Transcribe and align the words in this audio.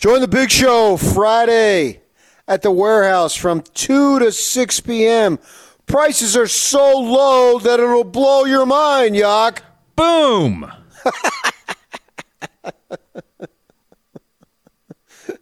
Join 0.00 0.20
the 0.22 0.28
big 0.28 0.50
show 0.50 0.96
Friday 0.96 2.00
at 2.48 2.62
the 2.62 2.70
warehouse 2.70 3.34
from 3.34 3.60
2 3.60 4.20
to 4.20 4.32
6 4.32 4.80
p.m. 4.80 5.38
Prices 5.84 6.38
are 6.38 6.46
so 6.46 6.98
low 6.98 7.58
that 7.58 7.78
it'll 7.78 8.04
blow 8.04 8.46
your 8.46 8.64
mind, 8.64 9.14
Yak. 9.14 9.62
Boom! 9.96 10.72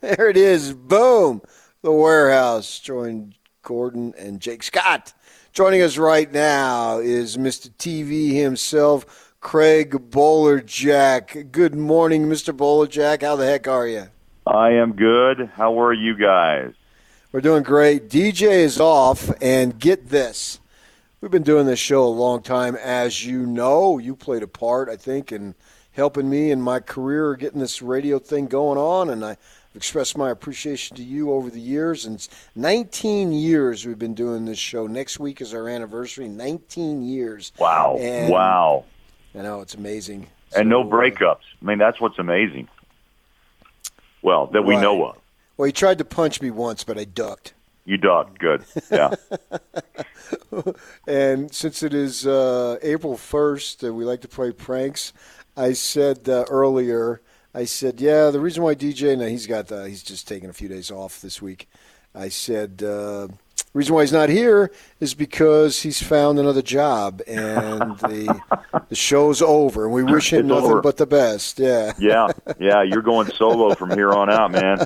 there 0.01 0.29
it 0.29 0.37
is. 0.37 0.73
Boom. 0.73 1.41
The 1.83 1.93
warehouse. 1.93 2.81
Join 2.81 3.35
Gordon 3.63 4.13
and 4.19 4.41
Jake 4.41 4.65
Scott. 4.65 5.15
Joining 5.53 5.83
us 5.83 5.99
right 5.99 6.33
now 6.33 6.99
is 6.99 7.37
Mr. 7.37 7.71
TV 7.71 8.33
himself, 8.33 9.37
Craig 9.39 10.11
Bolerjack. 10.11 11.53
Good 11.53 11.77
morning, 11.77 12.27
Mr. 12.27 12.53
Bolerjack. 12.53 13.23
How 13.23 13.37
the 13.37 13.47
heck 13.47 13.69
are 13.69 13.87
you? 13.87 14.09
I 14.49 14.71
am 14.71 14.95
good. 14.95 15.51
How 15.55 15.79
are 15.83 15.93
you 15.93 16.17
guys? 16.17 16.73
We're 17.33 17.43
doing 17.43 17.63
great. 17.63 18.09
DJ 18.09 18.61
is 18.61 18.81
off, 18.81 19.31
and 19.43 19.79
get 19.79 20.09
this. 20.09 20.59
We've 21.21 21.31
been 21.31 21.43
doing 21.43 21.67
this 21.67 21.79
show 21.79 22.05
a 22.05 22.09
long 22.09 22.41
time, 22.41 22.75
as 22.75 23.27
you 23.27 23.45
know. 23.45 23.99
You 23.99 24.17
played 24.17 24.43
a 24.43 24.47
part, 24.47 24.89
I 24.89 24.97
think, 24.97 25.33
in 25.33 25.55
helping 25.93 26.31
me 26.31 26.51
in 26.51 26.63
my 26.63 26.81
career 26.81 27.37
getting 27.37 27.61
this 27.61 27.83
radio 27.83 28.19
thing 28.19 28.47
going 28.47 28.79
on, 28.79 29.11
and 29.11 29.23
I've 29.23 29.37
expressed 29.75 30.17
my 30.17 30.31
appreciation 30.31 30.97
to 30.97 31.03
you 31.03 31.31
over 31.31 31.51
the 31.51 31.61
years. 31.61 32.07
And 32.07 32.27
19 32.55 33.33
years 33.33 33.85
we've 33.85 33.99
been 33.99 34.15
doing 34.15 34.47
this 34.47 34.59
show. 34.59 34.87
Next 34.87 35.21
week 35.21 35.43
is 35.43 35.53
our 35.53 35.69
anniversary. 35.69 36.27
19 36.27 37.03
years. 37.03 37.53
Wow! 37.59 37.99
And 38.01 38.33
wow! 38.33 38.85
I 39.35 39.43
know 39.43 39.61
it's 39.61 39.75
amazing. 39.75 40.29
And 40.57 40.71
no 40.71 40.83
So, 40.85 40.89
uh, 40.89 40.93
breakups. 40.93 41.45
I 41.61 41.65
mean, 41.67 41.77
that's 41.77 42.01
what's 42.01 42.19
amazing. 42.19 42.69
Well, 44.23 44.47
that 44.49 44.63
we 44.63 44.75
Right. 44.75 44.83
know 44.83 45.05
of. 45.07 45.19
Well, 45.57 45.67
he 45.67 45.73
tried 45.73 45.99
to 45.99 46.05
punch 46.05 46.41
me 46.41 46.51
once, 46.51 46.85
but 46.85 46.99
I 46.99 47.05
ducked. 47.05 47.55
You 47.85 47.97
ducked. 47.97 48.39
Good. 48.39 48.65
Yeah. 48.91 49.15
And 51.07 51.55
since 51.55 51.83
it 51.83 51.95
is 51.95 52.27
uh, 52.27 52.79
April 52.83 53.15
1st 53.15 53.83
and 53.85 53.97
we 53.97 54.05
like 54.05 54.21
to 54.23 54.29
play 54.29 54.53
pranks, 54.53 55.13
I 55.57 55.73
said 55.73 56.29
uh, 56.29 56.45
earlier, 56.51 57.23
I 57.55 57.65
said, 57.65 58.01
yeah, 58.01 58.31
the 58.31 58.41
reason 58.41 58.63
why 58.63 58.75
DJ, 58.75 59.17
now 59.17 59.27
he's 59.27 59.47
got, 59.47 59.73
uh, 59.73 59.85
he's 59.85 60.03
just 60.03 60.29
taking 60.29 60.51
a 60.51 60.53
few 60.53 60.69
days 60.69 60.91
off 60.91 61.21
this 61.23 61.41
week. 61.41 61.69
I 62.15 62.29
said, 62.29 62.83
uh, 63.75 63.79
reason 63.79 63.95
why 63.95 64.03
he's 64.03 64.13
not 64.13 64.29
here 64.29 64.71
is 65.01 65.15
because 65.15 65.83
he's 65.83 66.03
found 66.03 66.39
another 66.39 66.63
job 66.63 67.21
and 67.27 67.99
the 68.01 68.41
the 68.89 68.95
show's 68.95 69.41
over 69.43 69.85
and 69.85 69.93
we 69.95 70.03
wish 70.03 70.33
him 70.33 70.41
It's 70.41 70.49
nothing 70.49 70.71
over. 70.71 70.81
but 70.83 70.97
the 70.97 71.07
best. 71.07 71.59
Yeah. 71.59 71.93
yeah. 71.99 72.29
Yeah. 72.59 72.83
You're 72.83 73.03
going 73.03 73.29
solo 73.29 73.75
from 73.75 73.91
here 73.91 74.13
on 74.13 74.31
out, 74.31 74.51
man. 74.53 74.85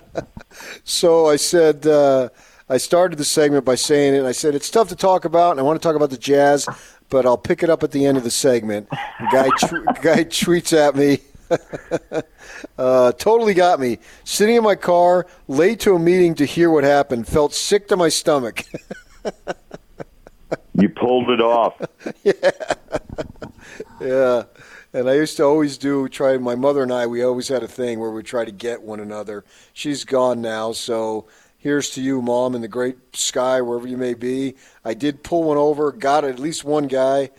So 0.85 1.27
I 1.29 1.37
said, 1.37 1.87
uh, 1.87 2.29
I 2.69 2.77
started 2.79 3.19
the 3.19 3.25
segment 3.25 3.65
by 3.65 3.75
saying 3.75 4.15
it. 4.15 4.25
I 4.25 4.33
said, 4.33 4.55
it's 4.55 4.71
tough 4.71 4.89
to 4.89 4.97
talk 4.97 5.25
about, 5.25 5.53
and 5.53 5.61
I 5.61 5.63
want 5.63 5.81
to 5.81 5.87
talk 5.87 5.97
about 5.97 6.11
the 6.11 6.19
Jazz, 6.19 6.67
but 7.11 7.27
I'll 7.27 7.37
pick 7.39 7.63
it 7.63 7.71
up 7.71 7.83
at 7.83 7.91
the 7.93 8.07
end 8.07 8.17
of 8.19 8.25
the 8.25 8.31
segment. 8.31 8.89
Guy, 9.31 9.49
tw- 9.59 9.85
guy 10.03 10.25
tweets 10.25 10.77
at 10.77 10.95
me. 10.97 11.19
uh, 12.79 13.13
totally 13.13 13.55
got 13.55 13.81
me. 13.81 13.99
Sitting 14.25 14.57
in 14.57 14.63
my 14.63 14.75
car, 14.75 15.27
late 15.49 15.81
to 15.81 15.95
a 15.95 15.99
meeting 15.99 16.35
to 16.37 16.45
hear 16.45 16.71
what 16.71 16.85
happened, 16.85 17.27
felt 17.27 17.55
sick 17.55 17.89
to 17.89 17.97
my 17.97 18.09
stomach. 18.09 18.65
You 20.75 20.89
pulled 20.89 21.31
it 21.31 21.41
off. 21.41 21.81
Yeah. 24.01 24.45
And 24.93 25.09
I 25.09 25.15
used 25.15 25.37
to 25.39 25.45
always 25.45 25.79
do 25.79 26.09
try 26.09 26.37
my 26.37 26.55
mother 26.55 26.83
and 26.83 26.93
I 26.93 27.07
we 27.07 27.23
always 27.23 27.49
had 27.49 27.63
a 27.63 27.69
thing 27.69 27.99
where 27.99 28.11
we 28.11 28.23
try 28.23 28.45
to 28.45 28.53
get 28.53 28.83
one 28.83 29.01
another. 29.01 29.45
She's 29.73 30.05
gone 30.05 30.43
now, 30.43 30.73
so 30.73 31.27
here's 31.57 31.91
to 31.91 32.03
you, 32.03 32.21
mom, 32.21 32.55
in 32.55 32.61
the 32.61 32.69
great 32.69 33.17
sky 33.17 33.63
wherever 33.63 33.87
you 33.87 33.97
may 33.97 34.13
be. 34.15 34.57
I 34.85 34.93
did 34.93 35.23
pull 35.23 35.45
one 35.45 35.57
over, 35.57 35.93
got 35.93 36.25
at 36.25 36.39
least 36.39 36.65
one 36.65 36.89
guy 36.89 37.31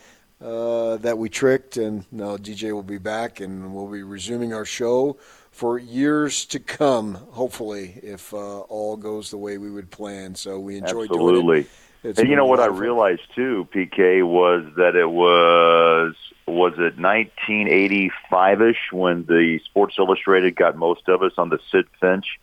uh, 0.43 0.97
that 0.97 1.17
we 1.17 1.29
tricked, 1.29 1.77
and 1.77 2.05
now 2.11 2.37
DJ 2.37 2.73
will 2.73 2.83
be 2.83 2.97
back, 2.97 3.39
and 3.39 3.73
we'll 3.73 3.87
be 3.87 4.03
resuming 4.03 4.53
our 4.53 4.65
show 4.65 5.17
for 5.51 5.79
years 5.79 6.45
to 6.45 6.59
come. 6.59 7.15
Hopefully, 7.31 7.99
if 8.03 8.33
uh, 8.33 8.59
all 8.61 8.97
goes 8.97 9.31
the 9.31 9.37
way 9.37 9.57
we 9.57 9.71
would 9.71 9.89
plan. 9.89 10.35
So 10.35 10.59
we 10.59 10.77
enjoy 10.77 11.07
doing 11.07 11.35
Absolutely. 11.35 11.59
it. 11.61 11.69
It's 12.03 12.19
And 12.19 12.27
you 12.27 12.35
know 12.35 12.45
what 12.45 12.59
I 12.59 12.65
realized 12.65 13.21
too, 13.33 13.67
PK, 13.73 14.27
was 14.27 14.65
that 14.75 14.95
it 14.95 15.09
was 15.09 16.15
was 16.45 16.73
it 16.77 16.97
1985ish 16.97 18.91
when 18.91 19.25
the 19.25 19.59
Sports 19.63 19.95
Illustrated 19.97 20.57
got 20.57 20.75
most 20.75 21.07
of 21.07 21.23
us 21.23 21.31
on 21.37 21.47
the 21.47 21.59
Sidd 21.71 21.85
Finch. 22.01 22.39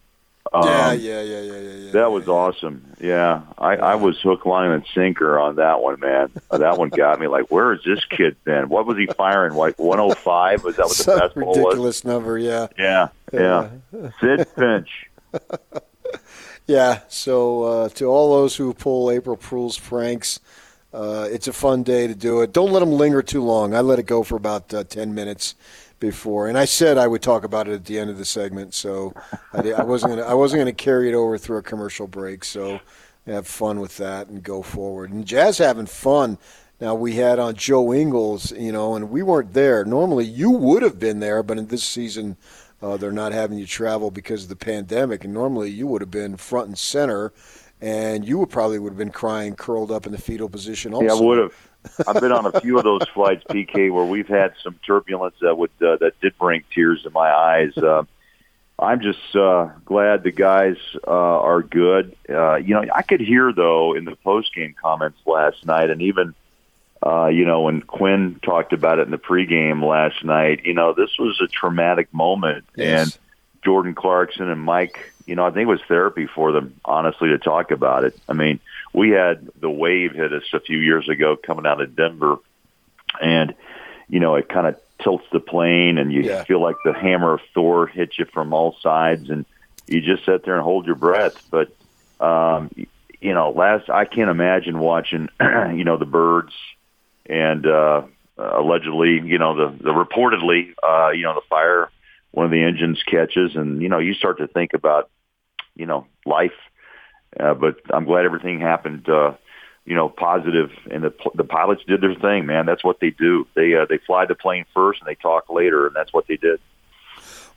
Um, 0.52 0.66
Yeah, 0.66 0.92
yeah, 0.92 1.20
yeah, 1.22 1.40
yeah, 1.40 1.58
yeah, 1.58 1.72
yeah. 1.74 1.92
That 1.92 2.10
was 2.10 2.26
awesome. 2.28 2.84
Yeah, 3.00 3.42
I, 3.56 3.76
I 3.76 3.94
was 3.94 4.20
hook, 4.20 4.44
line, 4.46 4.70
and 4.72 4.84
sinker 4.94 5.38
on 5.38 5.56
that 5.56 5.80
one, 5.80 6.00
man. 6.00 6.30
That 6.50 6.76
one 6.76 6.88
got 6.88 7.20
me. 7.20 7.28
Like, 7.28 7.50
where 7.50 7.72
has 7.74 7.84
this 7.84 8.04
kid 8.06 8.36
been? 8.44 8.68
What 8.68 8.84
was 8.86 8.96
he 8.98 9.06
firing? 9.06 9.54
Like 9.54 9.78
105? 9.78 10.64
Was 10.64 10.76
that 10.76 10.86
what 10.86 10.96
the 10.96 11.02
Some 11.04 11.18
best 11.18 11.34
ball 11.36 11.46
was? 11.46 11.56
ridiculous 11.58 12.04
number, 12.04 12.36
yeah. 12.38 12.66
Yeah, 12.76 13.08
yeah. 13.32 13.68
Sidd 13.92 14.46
Finch. 14.56 15.08
Yeah, 16.66 17.00
so 17.08 17.62
uh, 17.64 17.88
to 17.90 18.04
all 18.04 18.32
those 18.36 18.54
who 18.54 18.72
pull 18.74 19.10
April 19.10 19.36
Fool's 19.36 19.76
pranks, 19.76 20.38
uh, 20.94 21.26
it's 21.28 21.48
a 21.48 21.52
fun 21.52 21.82
day 21.82 22.06
to 22.06 22.14
do 22.14 22.42
it. 22.42 22.52
Don't 22.52 22.70
let 22.70 22.78
them 22.78 22.92
linger 22.92 23.22
too 23.22 23.42
long. 23.42 23.74
I 23.74 23.80
let 23.80 23.98
it 23.98 24.06
go 24.06 24.22
for 24.22 24.36
about 24.36 24.72
uh, 24.72 24.84
10 24.84 25.12
minutes 25.12 25.56
before, 26.00 26.48
and 26.48 26.58
I 26.58 26.64
said 26.64 26.98
I 26.98 27.06
would 27.06 27.22
talk 27.22 27.44
about 27.44 27.68
it 27.68 27.74
at 27.74 27.84
the 27.84 27.98
end 27.98 28.10
of 28.10 28.18
the 28.18 28.24
segment, 28.24 28.74
so 28.74 29.14
I, 29.52 29.72
I 29.72 29.82
wasn't 29.84 30.12
gonna, 30.12 30.26
I 30.26 30.34
wasn't 30.34 30.58
going 30.60 30.74
to 30.74 30.84
carry 30.84 31.08
it 31.08 31.14
over 31.14 31.38
through 31.38 31.58
a 31.58 31.62
commercial 31.62 32.06
break. 32.08 32.44
So 32.44 32.80
have 33.26 33.46
fun 33.46 33.80
with 33.80 33.96
that 33.98 34.28
and 34.28 34.42
go 34.42 34.62
forward. 34.62 35.10
And 35.10 35.26
Jazz 35.26 35.58
having 35.58 35.86
fun. 35.86 36.38
Now 36.80 36.94
we 36.94 37.14
had 37.14 37.38
on 37.38 37.54
Joe 37.54 37.92
Ingles, 37.92 38.52
you 38.52 38.72
know, 38.72 38.94
and 38.94 39.10
we 39.10 39.22
weren't 39.22 39.52
there. 39.52 39.84
Normally 39.84 40.24
you 40.24 40.50
would 40.50 40.82
have 40.82 40.98
been 40.98 41.20
there, 41.20 41.42
but 41.42 41.58
in 41.58 41.66
this 41.66 41.84
season 41.84 42.36
uh, 42.82 42.96
they're 42.96 43.12
not 43.12 43.32
having 43.32 43.58
you 43.58 43.66
travel 43.66 44.10
because 44.10 44.44
of 44.44 44.48
the 44.48 44.56
pandemic. 44.56 45.24
And 45.24 45.34
normally 45.34 45.70
you 45.70 45.86
would 45.86 46.00
have 46.00 46.10
been 46.10 46.36
front 46.36 46.68
and 46.68 46.78
center, 46.78 47.32
and 47.80 48.26
you 48.26 48.38
would 48.38 48.48
probably 48.48 48.78
would 48.78 48.90
have 48.90 48.98
been 48.98 49.10
crying, 49.10 49.54
curled 49.54 49.90
up 49.90 50.06
in 50.06 50.12
the 50.12 50.18
fetal 50.18 50.48
position. 50.48 50.94
Also, 50.94 51.06
Yeah, 51.06 51.12
I 51.12 51.20
would 51.20 51.38
have. 51.38 51.69
I've 52.06 52.20
been 52.20 52.32
on 52.32 52.46
a 52.46 52.60
few 52.60 52.78
of 52.78 52.84
those 52.84 53.06
flights, 53.14 53.44
PK, 53.44 53.92
where 53.92 54.04
we've 54.04 54.28
had 54.28 54.54
some 54.62 54.78
turbulence 54.86 55.34
that 55.40 55.56
would 55.56 55.70
uh, 55.80 55.96
that 55.96 56.20
did 56.20 56.36
bring 56.38 56.62
tears 56.74 57.02
to 57.04 57.10
my 57.10 57.30
eyes. 57.32 57.76
Uh, 57.76 58.04
I'm 58.78 59.00
just 59.00 59.36
uh, 59.36 59.68
glad 59.84 60.22
the 60.22 60.30
guys 60.30 60.76
uh, 61.06 61.10
are 61.10 61.62
good. 61.62 62.16
Uh, 62.28 62.56
you 62.56 62.74
know, 62.74 62.84
I 62.94 63.02
could 63.02 63.20
hear 63.20 63.52
though 63.52 63.94
in 63.94 64.04
the 64.04 64.16
post 64.16 64.54
game 64.54 64.74
comments 64.80 65.18
last 65.26 65.66
night, 65.66 65.90
and 65.90 66.00
even 66.02 66.34
uh, 67.04 67.26
you 67.26 67.44
know 67.44 67.62
when 67.62 67.82
Quinn 67.82 68.38
talked 68.42 68.72
about 68.72 68.98
it 68.98 69.02
in 69.02 69.10
the 69.10 69.18
pregame 69.18 69.82
last 69.86 70.24
night. 70.24 70.64
You 70.64 70.74
know, 70.74 70.92
this 70.94 71.18
was 71.18 71.40
a 71.42 71.46
traumatic 71.46 72.12
moment, 72.12 72.64
Yes. 72.76 73.02
and 73.14 73.18
Jordan 73.64 73.94
Clarkson 73.94 74.48
and 74.50 74.60
Mike. 74.62 75.12
You 75.26 75.36
know, 75.36 75.46
I 75.46 75.50
think 75.50 75.62
it 75.68 75.70
was 75.70 75.82
therapy 75.86 76.26
for 76.26 76.50
them, 76.52 76.74
honestly, 76.84 77.28
to 77.28 77.38
talk 77.38 77.70
about 77.70 78.04
it. 78.04 78.18
I 78.28 78.32
mean, 78.32 78.58
we 78.92 79.10
had 79.10 79.48
the 79.60 79.70
wave 79.70 80.12
hit 80.12 80.32
us 80.32 80.42
a 80.52 80.60
few 80.60 80.78
years 80.78 81.08
ago 81.08 81.36
coming 81.36 81.66
out 81.66 81.80
of 81.80 81.94
Denver, 81.96 82.36
and 83.20 83.54
you 84.08 84.20
know, 84.20 84.34
it 84.36 84.48
kind 84.48 84.66
of 84.66 84.76
tilts 85.02 85.24
the 85.32 85.40
plane, 85.40 85.98
and 85.98 86.12
you 86.12 86.22
Yeah. 86.22 86.44
feel 86.44 86.60
like 86.60 86.76
the 86.84 86.92
hammer 86.92 87.34
of 87.34 87.40
Thor 87.54 87.86
hits 87.86 88.18
you 88.18 88.26
from 88.26 88.52
all 88.52 88.76
sides, 88.82 89.30
and 89.30 89.46
you 89.86 90.00
just 90.00 90.24
sit 90.24 90.44
there 90.44 90.54
and 90.54 90.64
hold 90.64 90.86
your 90.86 90.96
breath. 90.96 91.34
But 91.50 91.68
um, 92.20 92.70
you 93.20 93.34
know, 93.34 93.50
last 93.50 93.88
I 93.88 94.04
can't 94.04 94.30
imagine 94.30 94.78
watching, 94.78 95.28
you 95.40 95.84
know, 95.84 95.96
the 95.96 96.06
birds 96.06 96.52
and 97.26 97.66
uh, 97.66 98.02
allegedly, 98.38 99.20
you 99.24 99.38
know, 99.38 99.54
the 99.56 99.84
the 99.84 99.92
reportedly, 99.92 100.74
uh, 100.82 101.10
you 101.10 101.22
know, 101.22 101.34
the 101.34 101.46
fire, 101.48 101.90
one 102.32 102.46
of 102.46 102.52
the 102.52 102.62
engines 102.62 103.02
catches, 103.06 103.54
and 103.56 103.80
you 103.82 103.88
know, 103.88 103.98
you 103.98 104.14
start 104.14 104.38
to 104.38 104.46
think 104.48 104.72
about, 104.74 105.10
you 105.76 105.86
know, 105.86 106.06
life. 106.26 106.52
Uh, 107.38 107.54
but 107.54 107.76
I'm 107.92 108.04
glad 108.04 108.24
everything 108.24 108.60
happened, 108.60 109.08
uh, 109.08 109.34
you 109.84 109.94
know, 109.94 110.08
positive. 110.08 110.70
and 110.90 111.04
the 111.04 111.14
the 111.34 111.44
pilots 111.44 111.82
did 111.86 112.00
their 112.00 112.14
thing, 112.14 112.46
man. 112.46 112.66
That's 112.66 112.82
what 112.82 112.98
they 113.00 113.10
do. 113.10 113.46
They 113.54 113.74
uh, 113.74 113.86
they 113.88 113.98
fly 113.98 114.26
the 114.26 114.34
plane 114.34 114.64
first, 114.74 115.00
and 115.00 115.08
they 115.08 115.14
talk 115.14 115.48
later, 115.48 115.86
and 115.86 115.94
that's 115.94 116.12
what 116.12 116.26
they 116.26 116.36
did. 116.36 116.60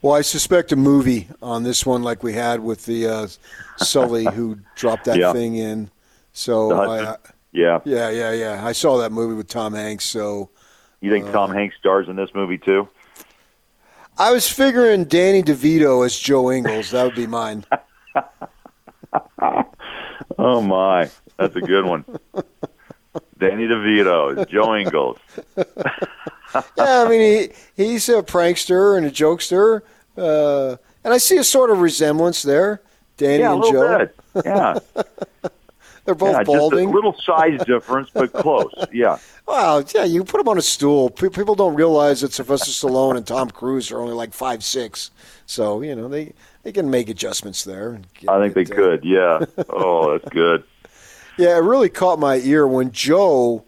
Well, 0.00 0.12
I 0.12 0.20
suspect 0.20 0.70
a 0.70 0.76
movie 0.76 1.28
on 1.40 1.62
this 1.62 1.86
one, 1.86 2.02
like 2.02 2.22
we 2.22 2.34
had 2.34 2.60
with 2.60 2.84
the 2.84 3.06
uh, 3.06 3.26
Sully 3.76 4.24
who 4.34 4.58
dropped 4.74 5.04
that 5.04 5.18
Yeah. 5.18 5.32
thing 5.32 5.56
in. 5.56 5.90
So, 6.34 6.72
I, 6.72 7.16
Yeah, 7.52 7.80
yeah, 7.84 8.10
yeah, 8.10 8.32
yeah. 8.32 8.66
I 8.66 8.72
saw 8.72 8.98
that 8.98 9.12
movie 9.12 9.34
with 9.34 9.48
Tom 9.48 9.72
Hanks. 9.72 10.04
So 10.04 10.50
you 11.00 11.10
think 11.10 11.30
Tom 11.32 11.52
Hanks 11.52 11.76
stars 11.78 12.08
in 12.08 12.16
this 12.16 12.28
movie 12.34 12.58
too? 12.58 12.88
I 14.18 14.32
was 14.32 14.48
figuring 14.48 15.04
Danny 15.04 15.42
DeVito 15.42 16.04
as 16.04 16.18
Joe 16.18 16.50
Ingles. 16.52 16.90
That 16.90 17.04
would 17.04 17.14
be 17.14 17.26
mine. 17.26 17.64
Oh 20.38 20.60
my, 20.60 21.10
that's 21.36 21.54
a 21.56 21.60
good 21.60 21.84
one. 21.84 22.04
Danny 23.38 23.66
DeVito, 23.66 24.48
Joe 24.48 24.74
Ingles. 24.76 25.18
yeah, 25.56 25.64
I 26.76 27.08
mean 27.08 27.50
he 27.76 27.84
he's 27.84 28.08
a 28.08 28.22
prankster 28.22 28.96
and 28.96 29.06
a 29.06 29.10
jokester. 29.10 29.82
Uh, 30.16 30.76
And 31.04 31.12
I 31.12 31.18
see 31.18 31.36
a 31.36 31.44
sort 31.44 31.70
of 31.70 31.80
resemblance 31.80 32.42
there, 32.42 32.80
Danny 33.16 33.40
yeah, 33.40 33.52
and 33.54 33.62
Joe. 33.64 33.98
bit. 33.98 34.16
Yeah, 34.44 34.78
They're 36.04 36.14
both 36.14 36.32
yeah, 36.32 36.42
balding. 36.42 36.92
little 36.92 37.14
size 37.24 37.60
difference, 37.66 38.10
but 38.12 38.32
close. 38.32 38.72
Yeah, 38.92 39.18
Wow, 39.48 39.82
yeah, 39.94 40.04
you 40.04 40.24
put 40.24 40.38
them 40.38 40.48
on 40.48 40.58
a 40.58 40.62
stool. 40.62 41.10
Pe- 41.10 41.28
People 41.30 41.54
don't 41.54 41.74
realize 41.74 42.20
that 42.22 42.32
Sylvester 42.32 42.70
Stallone 42.70 43.16
and 43.16 43.26
Tom 43.26 43.50
Cruise 43.50 43.90
are 43.90 44.00
only 44.00 44.14
like 44.14 44.32
five 44.34 44.62
six, 44.64 45.10
so 45.46 45.80
you 45.82 45.94
know 45.94 46.08
they 46.08 46.32
they 46.62 46.72
can 46.72 46.90
make 46.90 47.08
adjustments 47.08 47.64
there. 47.64 47.90
and 47.92 48.06
get- 48.14 48.30
I 48.30 48.40
think 48.40 48.54
they 48.54 48.64
could. 48.64 49.04
Yeah. 49.04 49.44
Oh, 49.70 50.12
that's 50.18 50.28
good. 50.32 50.64
Yeah, 51.38 51.56
it 51.56 51.62
really 51.62 51.88
caught 51.88 52.18
my 52.18 52.36
ear 52.36 52.66
when 52.66 52.90
Joe, 52.92 53.64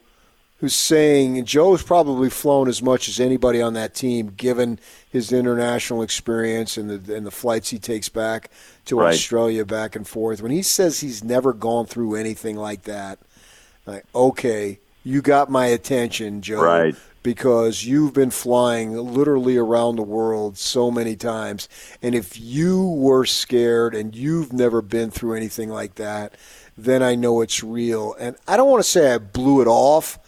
who's 0.67 0.75
saying 0.75 1.45
Joe's 1.45 1.85
probably 1.85 2.29
flown 2.29 2.67
as 2.67 2.83
much 2.83 3.09
as 3.09 3.21
anybody 3.21 3.63
on 3.63 3.75
that 3.75 3.95
team, 3.95 4.33
given 4.37 4.81
his 5.09 5.33
international 5.33 6.03
experience 6.03 6.77
and 6.77 6.91
the 6.91 7.15
and 7.15 7.25
the 7.25 7.31
flights 7.31 7.71
he 7.71 7.79
takes 7.79 8.09
back 8.09 8.51
to 8.87 8.99
Right. 8.99 9.15
Australia 9.15 9.65
back 9.65 9.95
and 9.95 10.09
forth. 10.09 10.43
When 10.43 10.51
he 10.51 10.63
says 10.63 10.99
he's 10.99 11.23
never 11.23 11.53
gone 11.53 11.87
through 11.87 12.17
anything 12.17 12.57
like 12.57 12.83
that, 12.83 13.21
like 13.87 14.07
okay, 14.13 14.81
you 15.05 15.23
got 15.23 15.49
my 15.49 15.67
attention, 15.67 16.43
Joe, 16.43 16.61
Right. 16.61 16.97
because 17.23 17.85
you've 17.85 18.13
been 18.13 18.33
flying 18.33 18.97
literally 19.15 19.57
around 19.57 19.95
the 19.95 20.03
world 20.03 20.59
so 20.59 20.91
many 20.91 21.15
times. 21.15 21.69
And 22.03 22.13
if 22.13 22.41
you 22.41 22.85
were 22.85 23.25
scared 23.25 23.95
and 23.95 24.17
you've 24.17 24.53
never 24.53 24.83
been 24.83 25.13
through 25.13 25.35
anything 25.35 25.71
like 25.71 25.95
that, 25.95 26.35
then 26.77 27.05
I 27.05 27.15
know 27.15 27.41
it's 27.41 27.63
real. 27.63 28.17
And 28.19 28.35
I 28.49 28.57
don't 28.57 28.69
want 28.69 28.83
to 28.83 28.91
say 28.91 29.15
I 29.15 29.19
blew 29.19 29.61
it 29.61 29.69
off, 29.69 30.19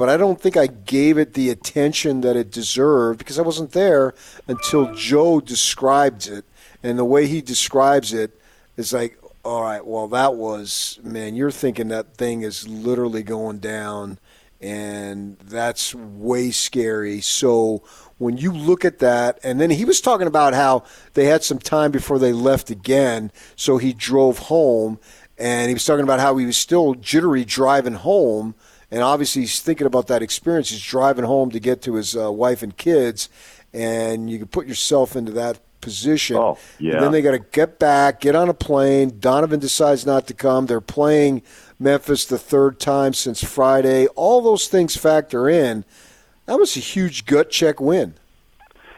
but 0.00 0.08
I 0.08 0.16
don't 0.16 0.40
think 0.40 0.56
I 0.56 0.66
gave 0.66 1.18
it 1.18 1.34
the 1.34 1.50
attention 1.50 2.22
that 2.22 2.34
it 2.34 2.50
deserved 2.50 3.18
because 3.18 3.38
I 3.38 3.42
wasn't 3.42 3.72
there 3.72 4.14
until 4.48 4.94
Joe 4.94 5.42
described 5.42 6.26
it. 6.26 6.46
And 6.82 6.98
the 6.98 7.04
way 7.04 7.26
he 7.26 7.42
describes 7.42 8.14
it 8.14 8.40
is 8.78 8.94
like, 8.94 9.18
all 9.44 9.62
right, 9.62 9.84
well, 9.84 10.08
that 10.08 10.36
was, 10.36 10.98
man, 11.02 11.36
you're 11.36 11.50
thinking 11.50 11.88
that 11.88 12.16
thing 12.16 12.40
is 12.40 12.66
literally 12.66 13.22
going 13.22 13.58
down, 13.58 14.18
and 14.58 15.36
that's 15.40 15.94
way 15.94 16.50
scary. 16.50 17.20
So 17.20 17.82
when 18.16 18.38
you 18.38 18.52
look 18.52 18.86
at 18.86 19.00
that, 19.00 19.38
and 19.42 19.60
then 19.60 19.68
he 19.68 19.84
was 19.84 20.00
talking 20.00 20.26
about 20.26 20.54
how 20.54 20.84
they 21.12 21.26
had 21.26 21.44
some 21.44 21.58
time 21.58 21.90
before 21.90 22.18
they 22.18 22.32
left 22.32 22.70
again, 22.70 23.32
so 23.54 23.76
he 23.76 23.92
drove 23.92 24.38
home, 24.38 24.98
and 25.36 25.68
he 25.68 25.74
was 25.74 25.84
talking 25.84 26.04
about 26.04 26.20
how 26.20 26.38
he 26.38 26.46
was 26.46 26.56
still 26.56 26.94
jittery 26.94 27.44
driving 27.44 27.96
home. 27.96 28.54
And 28.90 29.02
obviously, 29.02 29.42
he's 29.42 29.60
thinking 29.60 29.86
about 29.86 30.08
that 30.08 30.22
experience. 30.22 30.70
He's 30.70 30.82
driving 30.82 31.24
home 31.24 31.50
to 31.50 31.60
get 31.60 31.82
to 31.82 31.94
his 31.94 32.16
uh, 32.16 32.30
wife 32.32 32.62
and 32.62 32.76
kids, 32.76 33.28
and 33.72 34.28
you 34.28 34.38
can 34.38 34.48
put 34.48 34.66
yourself 34.66 35.14
into 35.14 35.32
that 35.32 35.60
position. 35.80 36.36
Oh, 36.36 36.58
yeah. 36.78 36.94
And 36.94 37.04
then 37.04 37.12
they 37.12 37.22
got 37.22 37.32
to 37.32 37.38
get 37.38 37.78
back, 37.78 38.20
get 38.20 38.36
on 38.36 38.48
a 38.48 38.54
plane. 38.54 39.18
Donovan 39.20 39.60
decides 39.60 40.04
not 40.04 40.26
to 40.26 40.34
come. 40.34 40.66
They're 40.66 40.80
playing 40.80 41.42
Memphis 41.78 42.24
the 42.26 42.38
third 42.38 42.78
time 42.78 43.14
since 43.14 43.42
Friday. 43.42 44.06
All 44.08 44.42
those 44.42 44.68
things 44.68 44.96
factor 44.96 45.48
in. 45.48 45.84
That 46.46 46.58
was 46.58 46.76
a 46.76 46.80
huge 46.80 47.26
gut 47.26 47.50
check 47.50 47.80
win. 47.80 48.14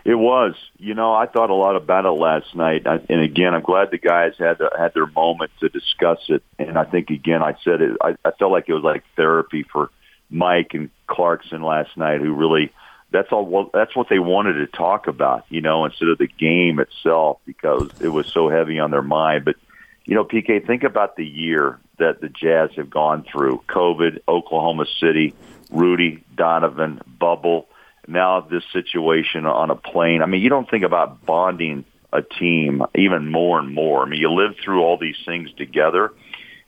It 0.05 0.15
was. 0.15 0.55
You 0.79 0.95
know, 0.95 1.15
I 1.15 1.27
thought 1.27 1.51
a 1.51 1.55
lot 1.55 1.77
about 1.77 2.05
it 2.07 2.11
last 2.11 2.55
night, 2.55 2.87
I, 2.87 3.01
and 3.09 3.21
again, 3.21 3.55
I'm 3.55 3.63
glad 3.63 3.91
the 3.91 3.99
guys 3.99 4.35
had 4.39 4.59
the, 4.59 4.71
had 4.77 4.95
their 4.95 5.07
moment 5.07 5.53
to 5.61 5.69
discuss 5.69 6.19
it. 6.29 6.43
And 6.59 6.77
I 6.77 6.85
think 6.85 7.11
again, 7.11 7.43
I 7.43 7.57
said 7.65 7.81
it. 7.81 7.97
I, 8.01 8.17
I 8.25 8.33
felt 8.33 8.53
like 8.53 8.69
it 8.69 8.75
was 8.75 8.83
like 8.83 9.05
therapy 9.17 9.63
for 9.63 9.91
Mike 10.29 10.75
and 10.75 10.91
Clarkson 11.07 11.63
last 11.63 11.97
night, 11.97 12.21
who 12.21 12.35
really 12.35 12.73
that's 13.13 13.31
all. 13.31 13.47
Well, 13.47 13.71
that's 13.73 13.95
what 13.95 14.09
they 14.09 14.19
wanted 14.19 14.55
to 14.55 14.67
talk 14.67 15.07
about, 15.07 15.45
you 15.51 15.61
know, 15.61 15.85
instead 15.85 16.09
of 16.09 16.19
the 16.19 16.27
game 16.27 16.81
itself, 16.81 17.39
because 17.45 17.91
it 18.01 18.09
was 18.09 18.27
so 18.27 18.49
heavy 18.49 18.81
on 18.81 18.91
their 18.91 19.03
mind. 19.03 19.45
But 19.45 19.57
you 20.05 20.17
know, 20.17 20.25
PK, 20.25 20.67
think 20.67 20.83
about 20.83 21.15
the 21.15 21.27
year 21.27 21.79
that 21.99 22.21
the 22.21 22.29
Jazz 22.29 22.71
have 22.77 22.91
gone 22.91 23.25
through: 23.31 23.63
COVID, 23.69 24.21
Oklahoma 24.27 24.87
City, 24.99 25.35
Rudy, 25.71 26.25
Donovan, 26.35 27.01
bubble 27.07 27.69
now 28.07 28.41
this 28.41 28.65
situation 28.73 29.47
on 29.47 29.71
a 29.71 29.77
plane. 29.77 30.23
I 30.23 30.27
mean, 30.27 30.43
you 30.43 30.49
don't 30.49 30.69
think 30.69 30.85
about 30.85 31.25
bonding 31.25 31.85
a 32.13 32.23
team 32.23 32.83
even 32.95 33.31
more 33.31 33.59
and 33.59 33.73
more. 33.73 34.03
I 34.03 34.09
mean, 34.09 34.21
you 34.21 34.31
live 34.31 34.57
through 34.63 34.83
all 34.83 34.99
these 34.99 35.17
things 35.25 35.51
together. 35.57 36.13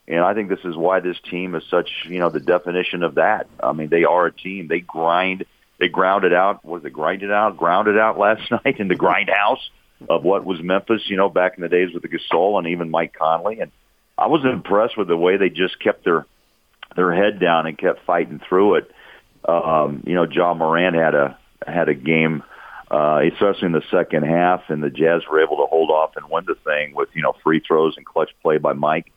And 0.06 0.20
I 0.20 0.34
think 0.34 0.48
this 0.48 0.64
is 0.64 0.76
why 0.76 1.00
this 1.00 1.16
team 1.31 1.54
is 1.54 1.62
such, 1.70 1.90
you 2.08 2.19
know, 2.19 2.31
the 2.31 2.40
definition 2.40 3.02
of 3.02 3.16
that. 3.16 3.46
I 3.62 3.72
mean, 3.72 3.88
they 3.88 4.04
are 4.04 4.26
a 4.26 4.32
team. 4.32 4.69
They 4.69 4.81
grind, 4.81 5.44
they 5.78 5.88
ground 5.88 6.25
it 6.25 6.32
out. 6.32 6.64
Was 6.64 6.84
it 6.84 6.90
grind 6.90 7.22
it 7.22 7.31
out? 7.31 7.56
grounded 7.56 7.98
out 7.98 8.19
last 8.19 8.50
night 8.50 8.80
in 8.80 8.88
the 8.88 8.94
grind 8.94 9.30
house 9.30 9.70
of 10.08 10.22
what 10.25 10.44
was 10.44 10.62
Memphis, 10.62 11.02
you 11.06 11.16
know, 11.16 11.28
back 11.28 11.54
in 11.56 11.62
the 11.62 11.69
days 11.69 11.92
with 11.92 12.02
the 12.02 12.08
Gasol 12.08 12.58
and 12.58 12.66
even 12.69 12.90
Mike 12.90 13.14
Conley. 13.14 13.60
And 13.60 13.70
I 14.19 14.26
was 14.26 14.44
impressed 14.44 14.96
with 14.96 15.08
the 15.08 15.16
way 15.16 15.37
they 15.37 15.50
just 15.50 15.80
kept 15.80 16.04
their 16.04 16.26
their 16.96 17.12
head 17.12 17.40
down 17.40 17.66
and 17.66 17.76
kept 17.76 18.04
fighting 18.06 18.40
through 18.48 18.76
it 18.76 18.90
um, 19.49 20.02
you 20.06 20.14
know, 20.14 20.25
Ja 20.25 20.55
Morant 20.55 20.96
had 20.96 21.14
a 21.14 21.38
had 21.67 21.88
a 21.88 21.94
game, 21.94 22.43
uh, 22.91 23.20
especially 23.32 23.67
in 23.67 23.73
the 23.73 23.82
second 23.91 24.25
half, 24.25 24.62
and 24.69 24.82
the 24.82 24.91
Jazz 24.91 25.23
were 25.31 25.43
able 25.43 25.56
to 25.58 25.67
hold 25.67 25.91
off 25.91 26.17
and 26.17 26.31
win 26.31 26.44
the 26.46 26.56
thing 26.64 26.94
with 26.94 27.08
you 27.14 27.23
know 27.23 27.35
free 27.43 27.61
throws 27.61 27.96
and 27.96 28.06
clutch 28.06 28.31
play 28.43 28.58
by 28.58 28.73
Mike. 28.73 29.12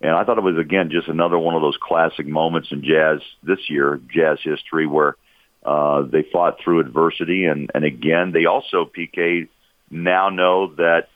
And 0.00 0.12
I 0.12 0.24
thought 0.24 0.38
it 0.38 0.44
was 0.44 0.58
again 0.58 0.90
just 0.90 1.08
another 1.08 1.38
one 1.38 1.54
of 1.54 1.62
those 1.62 1.78
classic 1.80 2.26
moments 2.26 2.68
in 2.72 2.82
Jazz 2.82 3.20
this 3.42 3.68
year, 3.68 4.00
Jazz 4.12 4.38
history, 4.42 4.86
where 4.86 5.16
uh, 5.64 6.02
they 6.02 6.22
fought 6.22 6.58
through 6.62 6.80
adversity, 6.80 7.44
and 7.44 7.70
and 7.74 7.84
again 7.84 8.32
they 8.32 8.46
also 8.46 8.84
PK 8.84 9.48
now 9.90 10.30
know 10.30 10.74
that 10.76 11.08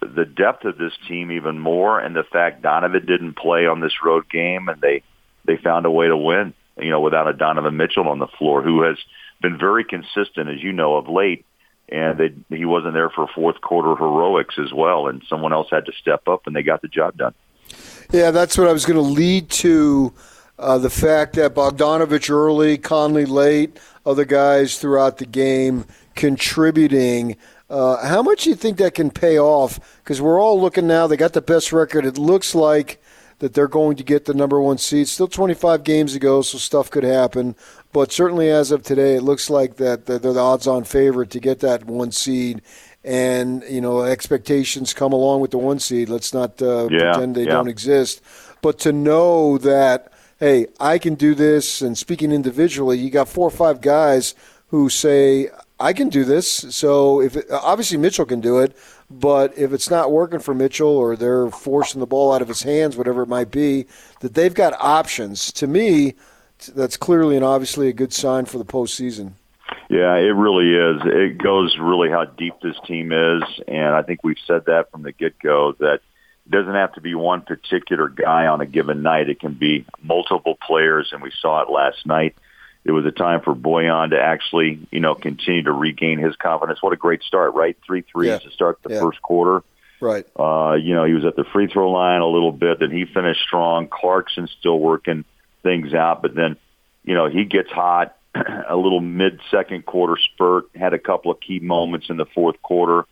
the 0.00 0.24
depth 0.24 0.64
of 0.64 0.78
this 0.78 0.92
team 1.06 1.30
even 1.30 1.58
more, 1.58 2.00
and 2.00 2.16
the 2.16 2.24
fact 2.24 2.62
Donovan 2.62 3.06
didn't 3.06 3.36
play 3.36 3.66
on 3.66 3.80
this 3.80 3.92
road 4.04 4.28
game, 4.30 4.68
and 4.68 4.80
they 4.80 5.02
they 5.44 5.56
found 5.58 5.86
a 5.86 5.90
way 5.90 6.08
to 6.08 6.16
win 6.16 6.54
you 6.78 6.90
know, 6.90 7.00
without 7.00 7.28
a 7.28 7.32
Donovan 7.32 7.76
Mitchell 7.76 8.08
on 8.08 8.18
the 8.18 8.26
floor, 8.26 8.62
who 8.62 8.82
has 8.82 8.96
been 9.40 9.58
very 9.58 9.84
consistent, 9.84 10.48
as 10.48 10.62
you 10.62 10.72
know, 10.72 10.96
of 10.96 11.08
late. 11.08 11.44
And 11.88 12.18
they, 12.18 12.56
he 12.56 12.64
wasn't 12.64 12.94
there 12.94 13.10
for 13.10 13.28
fourth 13.34 13.60
quarter 13.60 13.94
heroics 13.94 14.54
as 14.58 14.72
well, 14.72 15.06
and 15.06 15.22
someone 15.28 15.52
else 15.52 15.68
had 15.70 15.84
to 15.86 15.92
step 15.92 16.26
up, 16.28 16.46
and 16.46 16.56
they 16.56 16.62
got 16.62 16.80
the 16.80 16.88
job 16.88 17.16
done. 17.16 17.34
Yeah, 18.10 18.30
that's 18.30 18.56
what 18.56 18.68
I 18.68 18.72
was 18.72 18.86
going 18.86 18.96
to 18.96 19.02
lead 19.02 19.50
to. 19.50 20.12
Uh, 20.56 20.78
the 20.78 20.90
fact 20.90 21.34
that 21.34 21.54
Bogdanovich 21.54 22.30
early, 22.30 22.78
Conley 22.78 23.26
late, 23.26 23.78
other 24.06 24.24
guys 24.24 24.78
throughout 24.78 25.18
the 25.18 25.26
game 25.26 25.84
contributing. 26.14 27.36
Uh, 27.68 28.06
how 28.06 28.22
much 28.22 28.44
do 28.44 28.50
you 28.50 28.56
think 28.56 28.78
that 28.78 28.94
can 28.94 29.10
pay 29.10 29.38
off? 29.38 29.80
Because 30.02 30.22
we're 30.22 30.40
all 30.40 30.60
looking 30.60 30.86
now. 30.86 31.06
They 31.06 31.16
got 31.16 31.32
the 31.32 31.42
best 31.42 31.72
record. 31.72 32.06
It 32.06 32.18
looks 32.18 32.54
like 32.54 33.02
that 33.38 33.54
they're 33.54 33.68
going 33.68 33.96
to 33.96 34.04
get 34.04 34.24
the 34.24 34.34
number 34.34 34.60
one 34.60 34.78
seed. 34.78 35.08
Still 35.08 35.28
25 35.28 35.84
games 35.84 36.14
ago, 36.14 36.42
so 36.42 36.58
stuff 36.58 36.90
could 36.90 37.04
happen. 37.04 37.56
But 37.92 38.12
certainly 38.12 38.50
as 38.50 38.70
of 38.70 38.82
today, 38.82 39.16
it 39.16 39.22
looks 39.22 39.50
like 39.50 39.76
that 39.76 40.06
they're 40.06 40.18
the 40.18 40.38
odds-on 40.38 40.84
favorite 40.84 41.30
to 41.30 41.40
get 41.40 41.60
that 41.60 41.84
one 41.86 42.12
seed. 42.12 42.62
And 43.04 43.62
you 43.68 43.80
know, 43.80 44.02
expectations 44.02 44.94
come 44.94 45.12
along 45.12 45.40
with 45.40 45.50
the 45.50 45.58
one 45.58 45.78
seed. 45.78 46.08
Let's 46.08 46.32
not 46.32 46.60
uh, 46.62 46.88
Yeah, 46.90 47.12
pretend 47.12 47.34
they 47.34 47.42
yeah. 47.44 47.50
don't 47.52 47.68
exist. 47.68 48.22
But 48.62 48.78
to 48.80 48.92
know 48.92 49.58
that, 49.58 50.10
hey, 50.38 50.68
I 50.80 50.98
can 50.98 51.14
do 51.14 51.34
this. 51.34 51.82
And 51.82 51.98
speaking 51.98 52.32
individually, 52.32 52.98
you 52.98 53.10
got 53.10 53.28
four 53.28 53.46
or 53.46 53.50
five 53.50 53.80
guys 53.82 54.34
who 54.68 54.88
say, 54.88 55.50
I 55.80 55.92
can 55.92 56.08
do 56.08 56.24
this. 56.24 56.48
So 56.48 57.20
if 57.20 57.36
it, 57.36 57.46
obviously 57.50 57.98
Mitchell 57.98 58.24
can 58.24 58.40
do 58.40 58.58
it, 58.58 58.76
but 59.10 59.56
if 59.58 59.72
it's 59.72 59.90
not 59.90 60.12
working 60.12 60.38
for 60.38 60.54
Mitchell 60.54 60.88
or 60.88 61.16
they're 61.16 61.50
forcing 61.50 62.00
the 62.00 62.06
ball 62.06 62.32
out 62.32 62.42
of 62.42 62.48
his 62.48 62.62
hands, 62.62 62.96
whatever 62.96 63.22
it 63.22 63.28
might 63.28 63.50
be, 63.50 63.86
that 64.20 64.34
they've 64.34 64.54
got 64.54 64.74
options. 64.80 65.52
To 65.52 65.66
me, 65.66 66.14
that's 66.74 66.96
clearly 66.96 67.36
and 67.36 67.44
obviously 67.44 67.88
a 67.88 67.92
good 67.92 68.12
sign 68.12 68.44
for 68.46 68.58
the 68.58 68.64
postseason. 68.64 69.32
Yeah, 69.90 70.14
it 70.16 70.34
really 70.34 70.74
is. 70.74 71.02
It 71.04 71.38
goes 71.38 71.76
really 71.78 72.08
how 72.08 72.24
deep 72.24 72.54
this 72.62 72.76
team 72.86 73.12
is, 73.12 73.42
and 73.68 73.94
I 73.94 74.02
think 74.02 74.20
we've 74.22 74.38
said 74.46 74.64
that 74.66 74.90
from 74.90 75.02
the 75.02 75.12
get 75.12 75.38
go 75.38 75.72
that 75.78 76.00
it 76.46 76.50
doesn't 76.50 76.74
have 76.74 76.94
to 76.94 77.00
be 77.00 77.14
one 77.14 77.42
particular 77.42 78.08
guy 78.08 78.46
on 78.46 78.60
a 78.60 78.66
given 78.66 79.02
night. 79.02 79.28
It 79.28 79.40
can 79.40 79.54
be 79.54 79.86
multiple 80.02 80.56
players, 80.66 81.10
and 81.12 81.22
we 81.22 81.30
saw 81.40 81.62
it 81.62 81.70
last 81.70 82.06
night. 82.06 82.36
It 82.84 82.92
was 82.92 83.06
a 83.06 83.10
time 83.10 83.40
for 83.40 83.54
Bojan 83.54 84.10
to 84.10 84.20
actually, 84.20 84.78
you 84.90 85.00
know, 85.00 85.14
continue 85.14 85.62
to 85.62 85.72
regain 85.72 86.18
his 86.18 86.36
confidence. 86.36 86.82
What 86.82 86.92
a 86.92 86.96
great 86.96 87.22
start, 87.22 87.54
right? 87.54 87.76
Three 87.86 88.02
threes 88.02 88.28
Yeah. 88.28 88.38
to 88.38 88.50
start 88.50 88.78
the 88.82 88.92
Yeah. 88.94 89.00
first 89.00 89.22
quarter. 89.22 89.62
Right. 90.00 90.26
Uh, 90.38 90.74
you 90.78 90.92
know, 90.94 91.04
he 91.04 91.14
was 91.14 91.24
at 91.24 91.34
the 91.36 91.44
free 91.44 91.66
throw 91.66 91.90
line 91.90 92.20
a 92.20 92.26
little 92.26 92.52
bit. 92.52 92.80
Then 92.80 92.90
he 92.90 93.06
finished 93.06 93.40
strong. 93.40 93.88
Clarkson 93.88 94.48
still 94.48 94.78
working 94.78 95.24
things 95.62 95.94
out, 95.94 96.20
but 96.20 96.34
then, 96.34 96.56
you 97.04 97.14
know, 97.14 97.26
he 97.26 97.44
gets 97.44 97.70
hot. 97.70 98.16
a 98.68 98.74
little 98.76 99.00
mid 99.00 99.38
second 99.50 99.86
quarter 99.86 100.16
spurt. 100.20 100.64
Had 100.74 100.92
a 100.92 100.98
couple 100.98 101.30
of 101.30 101.38
key 101.40 101.60
moments 101.60 102.10
in 102.10 102.16
the 102.16 102.26
fourth 102.26 102.60
quarter. 102.62 103.06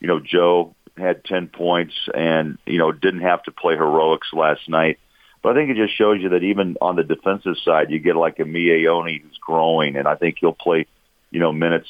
You 0.00 0.06
know, 0.06 0.20
Joe 0.20 0.74
had 0.96 1.24
ten 1.24 1.48
points 1.48 1.94
and 2.14 2.58
you 2.64 2.78
know 2.78 2.92
didn't 2.92 3.22
have 3.22 3.42
to 3.42 3.50
play 3.50 3.74
heroics 3.74 4.32
last 4.32 4.68
night. 4.68 4.98
But 5.48 5.56
I 5.56 5.60
think 5.60 5.70
it 5.70 5.82
just 5.82 5.96
shows 5.96 6.20
you 6.20 6.28
that 6.28 6.42
even 6.42 6.76
on 6.82 6.96
the 6.96 7.02
defensive 7.02 7.56
side, 7.64 7.90
you 7.90 7.98
get 8.00 8.16
like 8.16 8.38
a 8.38 8.42
Miye 8.42 8.86
Oni 8.86 9.22
who's 9.24 9.38
growing, 9.38 9.96
and 9.96 10.06
I 10.06 10.14
think 10.14 10.36
he'll 10.38 10.52
play, 10.52 10.84
you 11.30 11.40
know, 11.40 11.54
minutes 11.54 11.88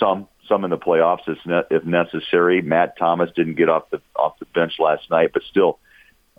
some 0.00 0.28
some 0.48 0.64
in 0.64 0.70
the 0.70 0.78
playoffs 0.78 1.28
if, 1.28 1.36
if 1.70 1.84
necessary. 1.84 2.62
Matt 2.62 2.96
Thomas 2.96 3.30
didn't 3.36 3.56
get 3.56 3.68
off 3.68 3.90
the 3.90 4.00
off 4.18 4.38
the 4.38 4.46
bench 4.46 4.78
last 4.78 5.10
night, 5.10 5.32
but 5.34 5.42
still, 5.42 5.78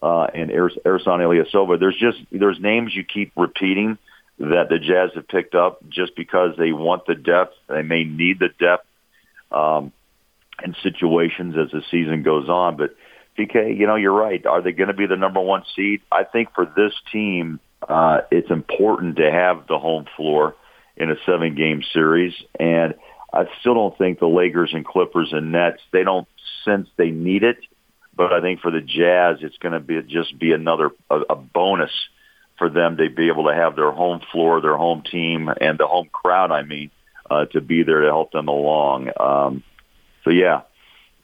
uh, 0.01 0.23
and 0.33 0.49
Ersan 0.49 0.81
Ilyasova. 0.83 1.79
There's 1.79 1.99
just 1.99 2.17
there's 2.31 2.59
names 2.59 2.91
you 2.95 3.03
keep 3.03 3.33
repeating 3.35 3.99
that 4.39 4.67
the 4.67 4.79
Jazz 4.79 5.11
have 5.13 5.27
picked 5.27 5.53
up 5.53 5.87
just 5.89 6.15
because 6.15 6.57
they 6.57 6.71
want 6.71 7.05
the 7.05 7.13
depth. 7.13 7.53
They 7.67 7.83
may 7.83 8.03
need 8.03 8.39
the 8.39 8.49
depth 8.59 8.87
um, 9.51 9.91
in 10.65 10.75
situations 10.81 11.55
as 11.55 11.69
the 11.69 11.83
season 11.91 12.23
goes 12.23 12.49
on. 12.49 12.77
But 12.77 12.95
PK, 13.37 13.77
you 13.77 13.87
know, 13.87 13.95
you're 13.95 14.13
right. 14.13 14.45
Are 14.45 14.61
they 14.61 14.71
going 14.71 14.87
to 14.87 14.93
be 14.93 15.05
the 15.05 15.15
number 15.15 15.39
one 15.39 15.63
seed? 15.75 16.01
I 16.11 16.23
think 16.23 16.49
for 16.53 16.65
this 16.65 16.93
team, 17.11 17.59
uh, 17.87 18.21
it's 18.31 18.49
important 18.49 19.17
to 19.17 19.31
have 19.31 19.67
the 19.67 19.77
home 19.77 20.05
floor 20.15 20.55
in 20.95 21.11
a 21.11 21.15
seven 21.25 21.55
game 21.55 21.83
series. 21.93 22.33
And 22.59 22.95
I 23.31 23.45
still 23.59 23.75
don't 23.75 23.97
think 23.97 24.19
the 24.19 24.27
Lakers 24.27 24.71
and 24.73 24.85
Clippers 24.85 25.29
and 25.31 25.51
Nets, 25.51 25.81
they 25.91 26.03
don't 26.03 26.27
sense 26.65 26.89
they 26.97 27.11
need 27.11 27.43
it. 27.43 27.57
But 28.15 28.33
I 28.33 28.41
think 28.41 28.61
for 28.61 28.71
the 28.71 28.81
Jazz, 28.81 29.37
it's 29.41 29.57
going 29.57 29.73
to 29.73 29.79
be 29.79 30.01
just 30.01 30.37
be 30.39 30.51
another 30.51 30.89
a, 31.09 31.19
a 31.29 31.35
bonus 31.35 31.91
for 32.57 32.69
them 32.69 32.97
to 32.97 33.09
be 33.11 33.27
able 33.27 33.45
to 33.45 33.53
have 33.53 33.75
their 33.75 33.91
home 33.91 34.21
floor, 34.31 34.59
their 34.59 34.75
home 34.75 35.03
team, 35.03 35.49
and 35.61 35.77
the 35.77 35.85
home 35.85 36.09
crowd. 36.11 36.51
I 36.51 36.63
mean, 36.63 36.89
uh, 37.29 37.45
to 37.45 37.61
be 37.61 37.83
there 37.83 38.01
to 38.01 38.07
help 38.07 38.31
them 38.31 38.47
along. 38.47 39.11
Um, 39.19 39.63
so 40.23 40.31
yeah, 40.31 40.61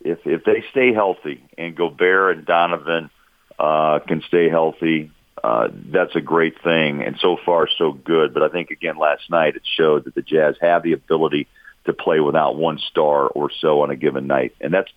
if 0.03 0.19
if 0.25 0.43
they 0.43 0.63
stay 0.72 0.93
healthy 0.93 1.43
and 1.57 1.75
Gobert 1.75 2.38
and 2.38 2.45
Donovan 2.45 3.10
uh, 3.57 4.00
can 4.07 4.22
stay 4.27 4.50
healthy, 4.50 5.12
uh, 5.43 5.69
that's 5.72 6.15
a 6.15 6.22
great 6.22 6.62
thing. 6.62 7.01
And 7.03 7.17
so 7.19 7.38
far, 7.45 7.67
so 7.77 7.91
good. 7.93 8.33
But 8.33 8.43
I 8.43 8.50
think 8.50 8.69
again 8.69 8.98
last 8.98 9.29
night 9.29 9.55
it 9.55 9.63
showed 9.77 10.05
that 10.05 10.15
the 10.15 10.22
Jazz 10.22 10.55
have 10.62 10.83
the 10.83 10.93
ability 10.93 11.48
to 11.86 11.93
play 11.93 12.19
without 12.19 12.55
one 12.55 12.79
star 12.79 13.27
or 13.27 13.50
so 13.60 13.81
on 13.81 13.89
a 13.89 13.95
given 13.95 14.27
night, 14.27 14.55
and 14.62 14.74
that's 14.74 14.91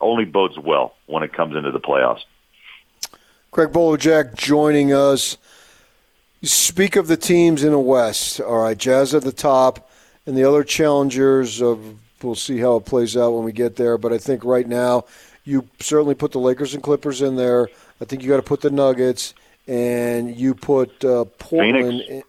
only 0.00 0.24
bodes 0.24 0.58
well 0.58 0.94
when 1.06 1.22
it 1.22 1.32
comes 1.32 1.56
into 1.56 1.70
the 1.70 1.80
playoffs. 1.80 2.22
Craig 3.50 4.00
Jack 4.00 4.34
joining 4.34 4.92
us. 4.92 5.36
Speak 6.42 6.96
of 6.96 7.06
the 7.06 7.16
teams 7.16 7.62
in 7.62 7.70
the 7.70 7.78
West. 7.78 8.40
All 8.40 8.58
right, 8.58 8.76
Jazz 8.76 9.14
at 9.14 9.22
the 9.22 9.32
top, 9.32 9.90
and 10.26 10.36
the 10.36 10.44
other 10.44 10.64
challengers. 10.64 11.60
Of, 11.60 11.96
we'll 12.24 12.34
see 12.34 12.58
how 12.58 12.76
it 12.76 12.84
plays 12.84 13.16
out 13.16 13.32
when 13.32 13.44
we 13.44 13.52
get 13.52 13.76
there. 13.76 13.98
But 13.98 14.12
I 14.12 14.18
think 14.18 14.44
right 14.44 14.66
now, 14.66 15.04
you 15.44 15.68
certainly 15.80 16.14
put 16.14 16.32
the 16.32 16.38
Lakers 16.38 16.74
and 16.74 16.82
Clippers 16.82 17.22
in 17.22 17.36
there. 17.36 17.68
I 18.00 18.04
think 18.04 18.22
you 18.22 18.28
got 18.28 18.36
to 18.36 18.42
put 18.42 18.60
the 18.60 18.70
Nuggets, 18.70 19.34
and 19.66 20.36
you 20.36 20.54
put 20.54 21.04
uh, 21.04 21.24
Portland. 21.38 22.02
Phoenix. 22.02 22.26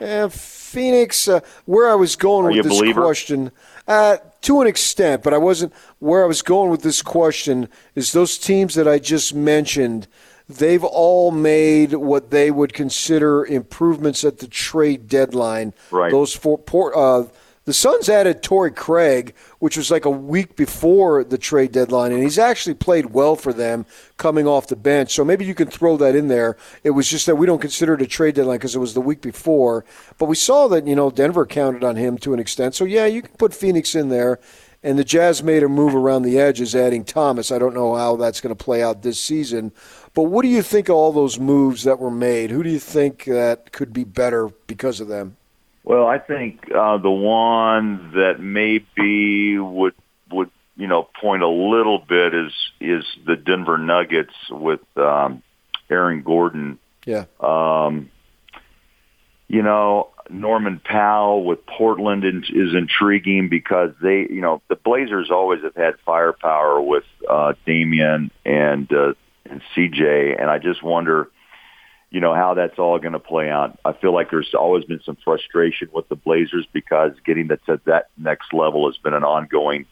In, 0.00 0.06
eh, 0.06 0.28
Phoenix. 0.28 1.28
Uh, 1.28 1.40
where 1.66 1.90
I 1.90 1.94
was 1.94 2.16
going 2.16 2.46
Are 2.46 2.62
with 2.62 2.68
this 2.68 2.92
question. 2.92 3.52
Uh, 3.88 4.16
to 4.42 4.60
an 4.60 4.68
extent, 4.68 5.22
but 5.22 5.34
I 5.34 5.38
wasn't 5.38 5.72
where 5.98 6.22
I 6.22 6.26
was 6.26 6.42
going 6.42 6.70
with 6.70 6.82
this 6.82 7.02
question. 7.02 7.68
Is 7.94 8.12
those 8.12 8.38
teams 8.38 8.74
that 8.76 8.86
I 8.86 8.98
just 8.98 9.34
mentioned? 9.34 10.06
they've 10.48 10.84
all 10.84 11.30
made 11.30 11.94
what 11.94 12.30
they 12.30 12.50
would 12.50 12.72
consider 12.72 13.44
improvements 13.44 14.24
at 14.24 14.38
the 14.38 14.46
trade 14.46 15.08
deadline. 15.08 15.72
Right. 15.90 16.10
Those 16.10 16.34
four. 16.34 16.96
Uh, 16.96 17.26
the 17.64 17.72
Suns 17.72 18.08
added 18.08 18.42
Torrey 18.42 18.72
Craig, 18.72 19.34
which 19.60 19.76
was 19.76 19.90
like 19.90 20.04
a 20.04 20.10
week 20.10 20.56
before 20.56 21.22
the 21.22 21.38
trade 21.38 21.70
deadline, 21.70 22.10
and 22.10 22.22
he's 22.22 22.38
actually 22.38 22.74
played 22.74 23.06
well 23.06 23.36
for 23.36 23.52
them 23.52 23.86
coming 24.16 24.48
off 24.48 24.66
the 24.66 24.74
bench. 24.74 25.12
So 25.12 25.24
maybe 25.24 25.44
you 25.44 25.54
can 25.54 25.68
throw 25.68 25.96
that 25.98 26.16
in 26.16 26.26
there. 26.26 26.56
It 26.82 26.90
was 26.90 27.08
just 27.08 27.26
that 27.26 27.36
we 27.36 27.46
don't 27.46 27.60
consider 27.60 27.94
it 27.94 28.02
a 28.02 28.06
trade 28.06 28.34
deadline 28.34 28.56
because 28.56 28.74
it 28.74 28.80
was 28.80 28.94
the 28.94 29.00
week 29.00 29.20
before. 29.20 29.84
But 30.18 30.26
we 30.26 30.34
saw 30.34 30.66
that 30.68 30.88
you 30.88 30.96
know 30.96 31.10
Denver 31.10 31.46
counted 31.46 31.84
on 31.84 31.94
him 31.94 32.18
to 32.18 32.34
an 32.34 32.40
extent. 32.40 32.74
So 32.74 32.84
yeah, 32.84 33.06
you 33.06 33.22
can 33.22 33.36
put 33.36 33.54
Phoenix 33.54 33.94
in 33.94 34.08
there. 34.08 34.40
And 34.84 34.98
the 34.98 35.04
Jazz 35.04 35.44
made 35.44 35.62
a 35.62 35.68
move 35.68 35.94
around 35.94 36.22
the 36.22 36.40
edges, 36.40 36.74
adding 36.74 37.04
Thomas. 37.04 37.52
I 37.52 37.58
don't 37.60 37.72
know 37.72 37.94
how 37.94 38.16
that's 38.16 38.40
going 38.40 38.52
to 38.52 38.64
play 38.64 38.82
out 38.82 39.02
this 39.02 39.20
season, 39.20 39.70
but 40.12 40.24
what 40.24 40.42
do 40.42 40.48
you 40.48 40.60
think 40.60 40.88
of 40.88 40.96
all 40.96 41.12
those 41.12 41.38
moves 41.38 41.84
that 41.84 42.00
were 42.00 42.10
made? 42.10 42.50
Who 42.50 42.64
do 42.64 42.70
you 42.70 42.80
think 42.80 43.26
that 43.26 43.70
could 43.70 43.92
be 43.92 44.02
better 44.02 44.48
because 44.66 44.98
of 44.98 45.06
them? 45.06 45.36
Well, 45.84 46.06
I 46.06 46.18
think 46.18 46.70
uh, 46.72 46.98
the 46.98 47.10
one 47.10 48.12
that 48.14 48.40
maybe 48.40 49.58
would 49.58 49.94
would 50.30 50.50
you 50.76 50.86
know 50.86 51.08
point 51.20 51.42
a 51.42 51.48
little 51.48 51.98
bit 51.98 52.34
is 52.34 52.52
is 52.80 53.04
the 53.26 53.36
Denver 53.36 53.78
Nuggets 53.78 54.34
with 54.50 54.80
um, 54.96 55.42
Aaron 55.90 56.22
Gordon. 56.22 56.78
Yeah. 57.04 57.24
Um, 57.40 58.10
you 59.48 59.62
know, 59.62 60.08
Norman 60.30 60.80
Powell 60.82 61.44
with 61.44 61.66
Portland 61.66 62.24
is 62.24 62.74
intriguing 62.74 63.48
because 63.48 63.90
they, 64.00 64.26
you 64.30 64.40
know, 64.40 64.62
the 64.68 64.76
Blazers 64.76 65.30
always 65.30 65.62
have 65.62 65.74
had 65.74 65.94
firepower 66.06 66.80
with 66.80 67.04
uh, 67.28 67.52
Damian 67.66 68.30
and 68.44 68.90
uh, 68.92 69.12
and 69.44 69.60
CJ, 69.76 70.40
and 70.40 70.48
I 70.48 70.58
just 70.58 70.82
wonder, 70.82 71.28
you 72.12 72.20
know, 72.20 72.34
how 72.34 72.52
that's 72.52 72.78
all 72.78 72.98
going 72.98 73.14
to 73.14 73.18
play 73.18 73.48
out. 73.48 73.78
I 73.86 73.94
feel 73.94 74.12
like 74.12 74.30
there's 74.30 74.52
always 74.54 74.84
been 74.84 75.00
some 75.02 75.16
frustration 75.24 75.88
with 75.92 76.10
the 76.10 76.14
Blazers 76.14 76.66
because 76.70 77.12
getting 77.24 77.48
that 77.48 77.64
to 77.64 77.80
that 77.86 78.10
next 78.18 78.52
level 78.52 78.86
has 78.86 78.98
been 78.98 79.14
an 79.14 79.24
ongoing, 79.24 79.86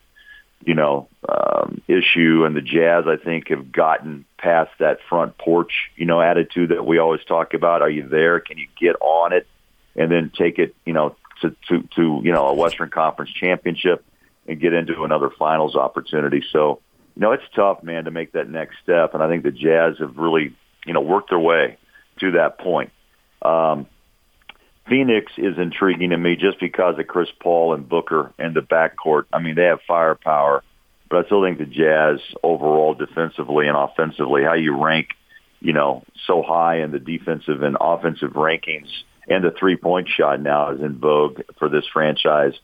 you 0.63 0.75
know, 0.75 1.09
um, 1.27 1.81
issue, 1.89 2.45
and 2.45 2.55
the 2.55 2.61
Jazz 2.61 3.05
I 3.07 3.17
think 3.17 3.49
have 3.49 3.73
gotten 3.73 4.27
past 4.37 4.71
that 4.81 4.99
front 5.09 5.39
porch, 5.39 5.73
you 5.97 6.05
know, 6.05 6.21
attitude 6.21 6.69
that 6.69 6.85
we 6.85 6.99
always 6.99 7.25
talk 7.25 7.55
about. 7.55 7.81
Are 7.81 7.89
you 7.89 8.07
there? 8.07 8.39
Can 8.39 8.59
you 8.59 8.69
get 8.79 8.97
on 9.01 9.33
it, 9.33 9.47
and 9.97 10.13
then 10.13 10.31
take 10.37 10.59
it, 10.59 10.75
you 10.85 10.93
know, 10.93 11.17
to 11.41 11.57
to, 11.69 11.89
to 11.97 12.21
you 12.23 12.33
know 12.33 12.49
a 12.49 12.55
Western 12.55 12.91
Conference 12.91 13.33
championship 13.33 14.05
and 14.47 14.61
get 14.61 14.75
into 14.75 15.05
another 15.05 15.31
finals 15.31 15.75
opportunity. 15.75 16.45
So 16.53 16.81
you 17.17 17.23
know, 17.23 17.33
it's 17.33 17.45
tough, 17.57 17.83
man, 17.83 18.05
to 18.05 18.11
make 18.11 18.33
that 18.33 18.51
next 18.51 18.77
step. 18.83 19.15
And 19.15 19.23
I 19.23 19.29
think 19.29 19.43
the 19.43 19.51
Jazz 19.51 19.97
have 20.01 20.19
really, 20.19 20.55
you 20.85 20.93
know, 20.93 21.01
worked 21.01 21.31
their 21.31 21.39
way 21.39 21.79
to 22.21 22.33
that 22.33 22.59
point. 22.59 22.91
Um, 23.43 23.87
Phoenix 24.89 25.33
is 25.37 25.59
intriguing 25.59 26.11
to 26.11 26.17
me 26.17 26.37
just 26.37 26.59
because 26.59 26.99
of 26.99 27.07
Chris 27.07 27.29
Paul 27.41 27.75
and 27.75 27.89
Booker 27.89 28.33
and 28.39 28.55
the 28.55 28.61
backcourt. 28.61 29.25
I 29.33 29.39
mean, 29.39 29.55
they 29.55 29.65
have 29.65 29.81
firepower, 29.87 30.65
but 31.09 31.25
I 31.25 31.27
still 31.27 31.45
think 31.45 31.59
the 31.59 31.67
Jazz 31.67 32.21
overall 32.43 32.95
defensively 32.95 33.69
and 33.69 33.77
offensively, 33.77 34.43
how 34.43 34.55
you 34.55 34.83
rank, 34.83 35.09
you 35.61 35.73
know, 35.73 36.03
so 36.27 36.43
high 36.43 36.81
in 36.81 36.91
the 36.91 36.99
defensive 36.99 37.63
and 37.63 37.77
offensive 37.81 38.33
rankings 38.33 38.89
and 39.31 39.45
the 39.45 39.53
three-point 39.53 40.09
shot 40.09 40.41
now 40.41 40.73
is 40.73 40.81
in 40.81 40.99
vogue 40.99 41.41
for 41.59 41.69
this 41.69 41.85
franchise. 41.93 42.55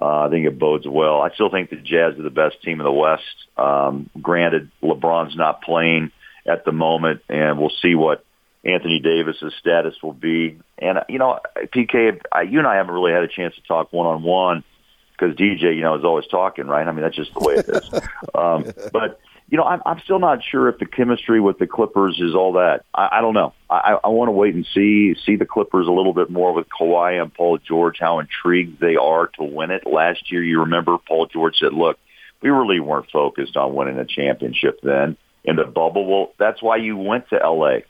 Uh, 0.00 0.26
I 0.26 0.30
think 0.30 0.46
it 0.46 0.58
bodes 0.58 0.86
well. 0.86 1.20
I 1.20 1.30
still 1.34 1.50
think 1.50 1.70
the 1.70 1.76
Jazz 1.76 2.18
are 2.18 2.22
the 2.22 2.30
best 2.30 2.62
team 2.62 2.80
in 2.80 2.84
the 2.84 2.92
West. 2.92 3.24
Um, 3.56 4.08
granted, 4.20 4.70
LeBron's 4.82 5.36
not 5.36 5.62
playing 5.62 6.12
at 6.46 6.64
the 6.64 6.72
moment, 6.72 7.20
and 7.28 7.58
we'll 7.58 7.72
see 7.82 7.94
what 7.94 8.24
Anthony 8.68 9.00
Davis's 9.00 9.54
status 9.58 9.94
will 10.02 10.12
be. 10.12 10.58
And 10.78 11.00
you 11.08 11.18
know, 11.18 11.40
PK, 11.56 12.20
I, 12.30 12.42
you 12.42 12.58
and 12.58 12.68
I 12.68 12.76
haven't 12.76 12.94
really 12.94 13.12
had 13.12 13.22
a 13.22 13.28
chance 13.28 13.54
to 13.54 13.62
talk 13.62 13.92
one 13.92 14.06
on 14.06 14.22
one 14.22 14.64
because 15.12 15.34
DJ, 15.36 15.74
you 15.74 15.82
know, 15.82 15.96
is 15.96 16.04
always 16.04 16.26
talking, 16.26 16.66
right? 16.66 16.86
I 16.86 16.92
mean, 16.92 17.02
that's 17.02 17.16
just 17.16 17.32
the 17.34 17.40
way 17.40 17.54
it 17.54 17.68
is. 17.68 17.92
um, 18.34 18.90
but 18.92 19.20
you 19.50 19.56
know, 19.56 19.64
I'm, 19.64 19.80
I'm 19.86 20.00
still 20.00 20.18
not 20.18 20.44
sure 20.44 20.68
if 20.68 20.78
the 20.78 20.84
chemistry 20.86 21.40
with 21.40 21.58
the 21.58 21.66
Clippers 21.66 22.20
is 22.20 22.34
all 22.34 22.52
that. 22.52 22.84
I, 22.94 23.08
I 23.12 23.20
don't 23.22 23.32
know. 23.32 23.54
I, 23.70 23.98
I 24.04 24.08
want 24.08 24.28
to 24.28 24.32
wait 24.32 24.54
and 24.54 24.66
see 24.74 25.16
see 25.24 25.36
the 25.36 25.46
Clippers 25.46 25.86
a 25.86 25.90
little 25.90 26.12
bit 26.12 26.30
more 26.30 26.52
with 26.52 26.66
Kawhi 26.68 27.20
and 27.20 27.32
Paul 27.32 27.58
George, 27.58 27.98
how 27.98 28.18
intrigued 28.18 28.80
they 28.80 28.96
are 28.96 29.28
to 29.38 29.44
win 29.44 29.70
it. 29.70 29.86
Last 29.86 30.30
year, 30.30 30.44
you 30.44 30.60
remember 30.60 30.98
Paul 30.98 31.26
George 31.26 31.56
said, 31.58 31.72
"Look, 31.72 31.98
we 32.42 32.50
really 32.50 32.80
weren't 32.80 33.10
focused 33.10 33.56
on 33.56 33.74
winning 33.74 33.98
a 33.98 34.04
championship 34.04 34.80
then 34.82 35.16
in 35.44 35.56
the 35.56 35.64
bubble." 35.64 36.06
Well, 36.06 36.32
that's 36.38 36.62
why 36.62 36.76
you 36.76 36.98
went 36.98 37.30
to 37.30 37.42
L.A. 37.42 37.84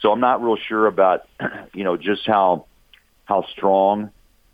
So 0.00 0.12
I'm 0.12 0.20
not 0.20 0.42
real 0.42 0.56
sure 0.56 0.86
about 0.86 1.26
you 1.74 1.84
know 1.84 1.96
just 1.96 2.26
how 2.26 2.66
how 3.24 3.44
strong 3.52 4.10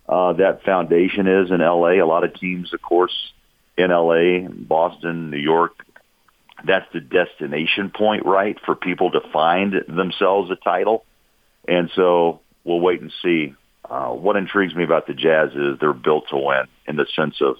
uh, 0.07 0.33
that 0.33 0.63
foundation 0.63 1.27
is 1.27 1.51
in 1.51 1.61
L.A. 1.61 1.99
A 1.99 2.05
lot 2.05 2.23
of 2.23 2.33
teams, 2.39 2.73
of 2.73 2.81
course, 2.81 3.13
in 3.77 3.91
L.A., 3.91 4.47
Boston, 4.49 5.31
New 5.31 5.37
York, 5.37 5.85
that's 6.65 6.85
the 6.93 6.99
destination 6.99 7.91
point, 7.95 8.25
right, 8.25 8.57
for 8.65 8.75
people 8.75 9.11
to 9.11 9.21
find 9.31 9.73
themselves 9.87 10.49
a 10.51 10.55
title. 10.55 11.05
And 11.67 11.89
so 11.95 12.41
we'll 12.63 12.79
wait 12.79 13.01
and 13.01 13.11
see. 13.21 13.55
Uh, 13.89 14.09
what 14.09 14.37
intrigues 14.37 14.73
me 14.73 14.83
about 14.83 15.07
the 15.07 15.13
Jazz 15.13 15.49
is 15.51 15.79
they're 15.79 15.93
built 15.93 16.25
to 16.29 16.37
win 16.37 16.67
in 16.87 16.95
the 16.95 17.05
sense 17.15 17.35
of 17.41 17.57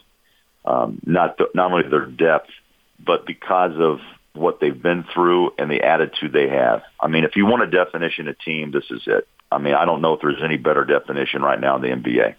um, 0.65 0.99
not 1.05 1.37
the, 1.37 1.47
not 1.53 1.71
only 1.71 1.89
their 1.89 2.05
depth, 2.05 2.49
but 2.97 3.25
because 3.25 3.73
of 3.77 3.99
what 4.33 4.59
they've 4.59 4.81
been 4.81 5.05
through 5.13 5.51
and 5.57 5.69
the 5.69 5.83
attitude 5.83 6.33
they 6.33 6.49
have. 6.49 6.81
I 6.99 7.07
mean, 7.07 7.23
if 7.23 7.35
you 7.35 7.45
want 7.45 7.63
a 7.63 7.67
definition 7.67 8.27
of 8.27 8.39
team, 8.39 8.71
this 8.71 8.85
is 8.89 9.01
it. 9.05 9.27
I 9.51 9.59
mean, 9.59 9.75
I 9.75 9.85
don't 9.85 10.01
know 10.01 10.13
if 10.13 10.21
there's 10.21 10.41
any 10.43 10.57
better 10.57 10.85
definition 10.85 11.41
right 11.41 11.59
now 11.59 11.75
in 11.75 11.81
the 11.81 11.89
NBA. 11.89 12.35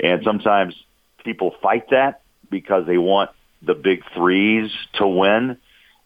And 0.00 0.22
sometimes 0.24 0.74
people 1.24 1.54
fight 1.62 1.90
that 1.90 2.22
because 2.50 2.86
they 2.86 2.98
want 2.98 3.30
the 3.62 3.74
big 3.74 4.02
threes 4.14 4.70
to 4.94 5.06
win 5.06 5.58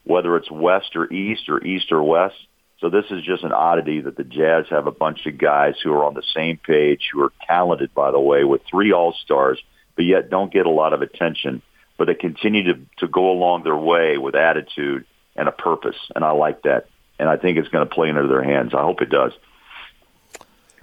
whether 0.04 0.36
it's 0.36 0.50
west 0.50 0.96
or 0.96 1.10
east 1.12 1.48
or 1.48 1.64
east 1.64 1.92
or 1.92 2.02
west. 2.02 2.34
So 2.80 2.90
this 2.90 3.04
is 3.10 3.22
just 3.22 3.44
an 3.44 3.52
oddity 3.52 4.00
that 4.00 4.16
the 4.16 4.24
Jazz 4.24 4.66
have 4.70 4.88
a 4.88 4.90
bunch 4.90 5.24
of 5.26 5.38
guys 5.38 5.74
who 5.82 5.92
are 5.92 6.04
on 6.04 6.14
the 6.14 6.24
same 6.34 6.56
page, 6.56 7.10
who 7.12 7.22
are 7.22 7.32
talented, 7.46 7.94
by 7.94 8.10
the 8.10 8.18
way, 8.18 8.42
with 8.42 8.62
three 8.68 8.92
All-Stars, 8.92 9.62
but 9.94 10.04
yet 10.04 10.28
don't 10.28 10.52
get 10.52 10.66
a 10.66 10.70
lot 10.70 10.92
of 10.92 11.02
attention 11.02 11.62
but 12.02 12.06
they 12.06 12.14
continue 12.14 12.64
to 12.64 12.80
to 12.98 13.06
go 13.06 13.30
along 13.30 13.62
their 13.62 13.76
way 13.76 14.18
with 14.18 14.34
attitude 14.34 15.04
and 15.36 15.48
a 15.48 15.52
purpose, 15.52 15.96
and 16.14 16.24
I 16.24 16.32
like 16.32 16.62
that. 16.62 16.86
And 17.18 17.28
I 17.28 17.36
think 17.36 17.58
it's 17.58 17.68
going 17.68 17.86
to 17.86 17.94
play 17.94 18.08
into 18.08 18.26
their 18.26 18.42
hands. 18.42 18.74
I 18.74 18.82
hope 18.82 19.00
it 19.00 19.10
does. 19.10 19.32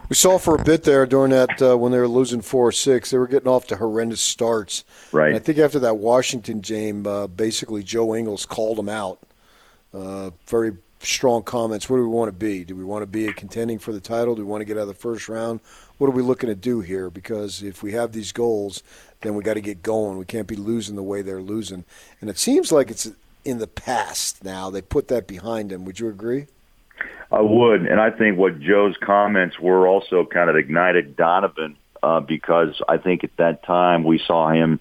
We 0.07 0.15
saw 0.15 0.39
for 0.39 0.55
a 0.55 0.63
bit 0.63 0.83
there 0.83 1.05
during 1.05 1.31
that 1.31 1.61
uh, 1.61 1.77
when 1.77 1.91
they 1.91 1.99
were 1.99 2.07
losing 2.07 2.41
four 2.41 2.67
or 2.67 2.71
six, 2.71 3.11
they 3.11 3.17
were 3.19 3.27
getting 3.27 3.47
off 3.47 3.67
to 3.67 3.75
horrendous 3.75 4.21
starts. 4.21 4.83
Right. 5.11 5.27
And 5.27 5.35
I 5.35 5.39
think 5.39 5.59
after 5.59 5.77
that 5.79 5.97
Washington 5.97 6.61
game, 6.61 7.05
uh, 7.05 7.27
basically 7.27 7.83
Joe 7.83 8.15
Ingles 8.15 8.45
called 8.45 8.77
them 8.77 8.89
out. 8.89 9.19
Uh, 9.93 10.31
very 10.47 10.73
strong 10.99 11.43
comments. 11.43 11.89
What 11.89 11.97
do 11.97 12.03
we 12.03 12.09
want 12.09 12.29
to 12.29 12.37
be? 12.37 12.63
Do 12.63 12.75
we 12.75 12.83
want 12.83 13.03
to 13.03 13.07
be 13.07 13.31
contending 13.33 13.77
for 13.77 13.91
the 13.93 13.99
title? 13.99 14.35
Do 14.35 14.41
we 14.43 14.49
want 14.49 14.61
to 14.61 14.65
get 14.65 14.77
out 14.77 14.81
of 14.81 14.87
the 14.87 14.93
first 14.95 15.29
round? 15.29 15.59
What 15.99 16.07
are 16.07 16.11
we 16.11 16.23
looking 16.23 16.49
to 16.49 16.55
do 16.55 16.81
here? 16.81 17.09
Because 17.09 17.61
if 17.61 17.83
we 17.83 17.91
have 17.91 18.11
these 18.11 18.31
goals, 18.31 18.81
then 19.21 19.35
we 19.35 19.43
got 19.43 19.55
to 19.55 19.61
get 19.61 19.83
going. 19.83 20.17
We 20.17 20.25
can't 20.25 20.47
be 20.47 20.55
losing 20.55 20.95
the 20.95 21.03
way 21.03 21.21
they're 21.21 21.41
losing. 21.41 21.85
And 22.19 22.29
it 22.29 22.39
seems 22.39 22.71
like 22.71 22.89
it's 22.89 23.11
in 23.49 23.57
the 23.57 23.67
past 23.67 24.43
now. 24.43 24.69
They 24.69 24.81
put 24.81 25.07
that 25.09 25.27
behind 25.27 25.71
them. 25.71 25.83
Would 25.85 25.99
you 25.99 26.07
agree? 26.07 26.47
I 27.31 27.41
would, 27.41 27.85
and 27.85 27.99
I 27.99 28.09
think 28.09 28.37
what 28.37 28.59
Joe's 28.59 28.95
comments 29.01 29.59
were 29.59 29.87
also 29.87 30.25
kind 30.25 30.49
of 30.49 30.55
ignited 30.55 31.15
Donovan 31.15 31.77
uh, 32.01 32.21
because 32.21 32.81
I 32.87 32.97
think 32.97 33.23
at 33.23 33.35
that 33.37 33.63
time 33.63 34.03
we 34.03 34.19
saw 34.25 34.49
him 34.49 34.79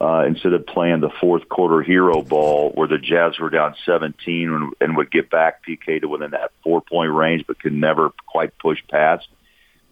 uh, 0.00 0.24
instead 0.26 0.52
of 0.52 0.66
playing 0.66 1.00
the 1.00 1.10
fourth 1.20 1.48
quarter 1.48 1.82
hero 1.82 2.22
ball 2.22 2.70
where 2.70 2.88
the 2.88 2.98
Jazz 2.98 3.38
were 3.38 3.50
down 3.50 3.74
17 3.84 4.52
and, 4.52 4.72
and 4.80 4.96
would 4.96 5.10
get 5.10 5.30
back 5.30 5.64
PK 5.66 6.00
to 6.00 6.08
within 6.08 6.32
that 6.32 6.52
four 6.62 6.82
point 6.82 7.12
range, 7.12 7.44
but 7.46 7.60
could 7.60 7.72
never 7.72 8.12
quite 8.26 8.56
push 8.58 8.78
past. 8.88 9.26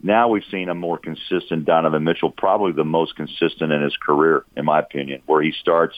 Now 0.02 0.29
we've 0.29 0.45
seen 0.50 0.69
a 0.69 0.75
more 0.75 0.99
consistent 0.99 1.64
Donovan 1.64 2.05
Mitchell, 2.05 2.31
probably 2.31 2.73
the 2.73 2.85
most 2.85 3.17
consistent 3.17 3.73
in 3.73 3.83
his 3.83 3.97
career, 3.97 4.45
in 4.57 4.64
my 4.64 4.79
opinion, 4.79 5.23
where 5.26 5.43
he 5.43 5.52
starts 5.52 5.97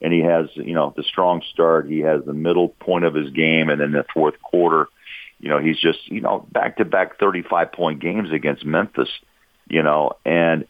and 0.00 0.12
he 0.12 0.20
has, 0.20 0.48
you 0.54 0.74
know, 0.74 0.92
the 0.96 1.02
strong 1.02 1.42
start. 1.52 1.88
He 1.88 2.00
has 2.00 2.24
the 2.24 2.32
middle 2.32 2.68
point 2.68 3.04
of 3.04 3.14
his 3.14 3.30
game, 3.30 3.68
and 3.68 3.80
then 3.80 3.92
the 3.92 4.04
fourth 4.14 4.40
quarter 4.42 4.88
you 5.40 5.48
know, 5.48 5.58
he's 5.58 5.78
just, 5.78 6.06
you 6.08 6.20
know, 6.20 6.46
back 6.52 6.76
to 6.76 6.84
back 6.84 7.18
35 7.18 7.72
point 7.72 8.00
games 8.00 8.30
against 8.30 8.64
Memphis, 8.64 9.08
you 9.68 9.82
know, 9.82 10.12
and, 10.24 10.66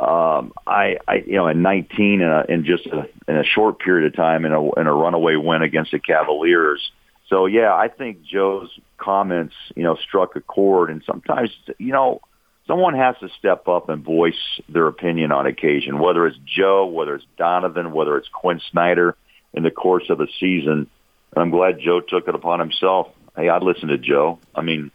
um, 0.00 0.52
I, 0.66 0.96
I, 1.06 1.24
you 1.26 1.34
know, 1.34 1.48
in 1.48 1.60
19 1.60 2.20
in, 2.20 2.28
a, 2.28 2.44
in 2.48 2.64
just 2.64 2.86
a, 2.86 3.08
in 3.26 3.36
a 3.36 3.44
short 3.44 3.80
period 3.80 4.06
of 4.06 4.16
time 4.16 4.44
in 4.44 4.52
a, 4.52 4.72
in 4.80 4.86
a 4.86 4.94
runaway 4.94 5.36
win 5.36 5.62
against 5.62 5.90
the 5.90 5.98
Cavaliers. 5.98 6.90
So 7.28 7.46
yeah, 7.46 7.74
I 7.74 7.88
think 7.88 8.22
Joe's 8.22 8.70
comments, 8.96 9.54
you 9.76 9.82
know, 9.82 9.96
struck 9.96 10.36
a 10.36 10.40
chord 10.40 10.88
and 10.88 11.02
sometimes, 11.04 11.50
you 11.78 11.92
know, 11.92 12.20
someone 12.68 12.94
has 12.94 13.16
to 13.18 13.28
step 13.38 13.66
up 13.66 13.88
and 13.88 14.04
voice 14.04 14.60
their 14.68 14.86
opinion 14.86 15.32
on 15.32 15.46
occasion, 15.46 15.98
whether 15.98 16.26
it's 16.26 16.38
Joe, 16.44 16.86
whether 16.86 17.16
it's 17.16 17.26
Donovan, 17.36 17.92
whether 17.92 18.16
it's 18.16 18.28
Quinn 18.28 18.60
Snyder 18.70 19.16
in 19.52 19.64
the 19.64 19.72
course 19.72 20.08
of 20.08 20.20
a 20.20 20.28
season. 20.38 20.88
And 21.34 21.42
I'm 21.42 21.50
glad 21.50 21.80
Joe 21.80 22.00
took 22.00 22.28
it 22.28 22.34
upon 22.36 22.60
himself 22.60 23.08
hey, 23.38 23.48
I'd 23.48 23.62
listen 23.62 23.88
to 23.88 23.98
Joe. 23.98 24.38
I 24.54 24.62
mean, 24.62 24.90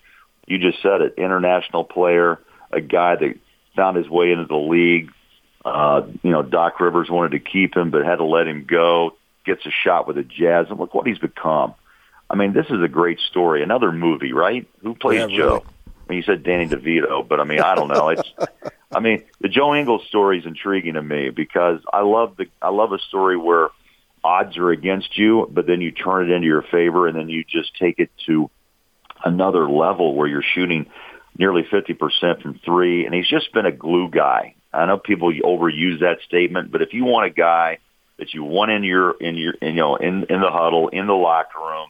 you 0.46 0.60
just 0.60 0.82
said 0.82 1.02
it. 1.02 1.16
International 1.18 1.84
player, 1.84 2.40
a 2.72 2.82
guy 2.82 3.16
that 3.16 3.40
found 3.76 3.98
his 3.98 4.10
way 4.10 4.32
into 4.32 4.46
the 4.46 4.56
league. 4.56 5.12
Uh, 5.66 6.02
you 6.22 6.32
know, 6.32 6.44
Doc 6.44 6.80
Rivers 6.80 7.10
wanted 7.10 7.32
to 7.32 7.40
keep 7.40 7.76
him, 7.76 7.90
but 7.90 8.04
had 8.04 8.18
to 8.18 8.26
let 8.26 8.48
him 8.48 8.66
go. 8.66 9.16
Gets 9.46 9.66
a 9.66 9.72
shot 9.72 10.08
with 10.08 10.18
the 10.18 10.24
Jazz, 10.24 10.68
and 10.70 10.80
look 10.80 10.94
what 10.94 11.08
he's 11.08 11.18
become. 11.18 11.74
I 12.30 12.36
mean, 12.36 12.54
this 12.54 12.66
is 12.70 12.82
a 12.82 12.88
great 12.88 13.20
story. 13.20 13.64
Another 13.64 13.92
movie, 13.92 14.34
right? 14.34 14.68
Who 14.82 14.96
plays 14.96 15.30
yeah, 15.30 15.38
Joe? 15.38 15.52
Really. 15.52 15.66
Mean, 16.14 16.18
you 16.18 16.24
said 16.24 16.44
Danny 16.44 16.68
DeVito, 16.68 17.28
but 17.28 17.40
I 17.40 17.44
mean, 17.44 17.60
I 17.60 17.74
don't 17.74 17.88
know. 17.88 18.10
It's, 18.10 18.34
I 18.92 19.00
mean, 19.00 19.24
the 19.42 19.50
Joe 19.50 19.74
Ingles 19.74 20.06
story 20.08 20.40
is 20.40 20.46
intriguing 20.46 20.94
to 20.94 21.02
me 21.02 21.32
because 21.32 21.80
I 21.92 22.02
love 22.02 22.38
the, 22.38 22.46
I 22.62 22.70
love 22.70 22.92
a 22.92 23.00
story 23.00 23.36
where 23.36 23.70
odds 24.24 24.56
are 24.58 24.70
against 24.70 25.18
you, 25.18 25.50
but 25.52 25.66
then 25.66 25.82
you 25.82 25.92
turn 25.92 26.30
it 26.30 26.34
into 26.34 26.48
your 26.48 26.62
favor 26.62 27.08
and 27.08 27.18
then 27.18 27.30
you 27.30 27.44
just 27.44 27.76
take 27.78 27.98
it 27.98 28.12
to 28.28 28.52
another 29.26 29.68
level 29.68 30.14
where 30.14 30.28
you're 30.28 30.44
shooting 30.54 30.86
nearly 31.38 31.64
50% 31.64 32.42
from 32.44 32.60
three. 32.64 33.06
And 33.06 33.16
he's 33.16 33.28
just 33.28 33.52
been 33.52 33.66
a 33.66 33.72
glue 33.72 34.10
guy. 34.10 34.54
I 34.72 34.86
know 34.86 34.98
people 34.98 35.32
overuse 35.34 36.02
that 36.02 36.20
statement, 36.28 36.72
but 36.72 36.84
if 36.84 36.94
you 36.94 37.06
want 37.06 37.26
a 37.26 37.34
guy 37.34 37.80
that 38.18 38.36
you 38.36 38.44
want 38.44 38.70
in 38.70 38.84
your, 38.84 39.12
in 39.12 39.36
your, 39.36 39.56
you 39.62 39.74
know, 39.74 39.96
in, 39.96 40.26
in 40.30 40.42
the 40.42 40.52
huddle, 40.52 40.90
in 40.90 41.08
the 41.08 41.14
locker 41.14 41.60
room, 41.60 41.90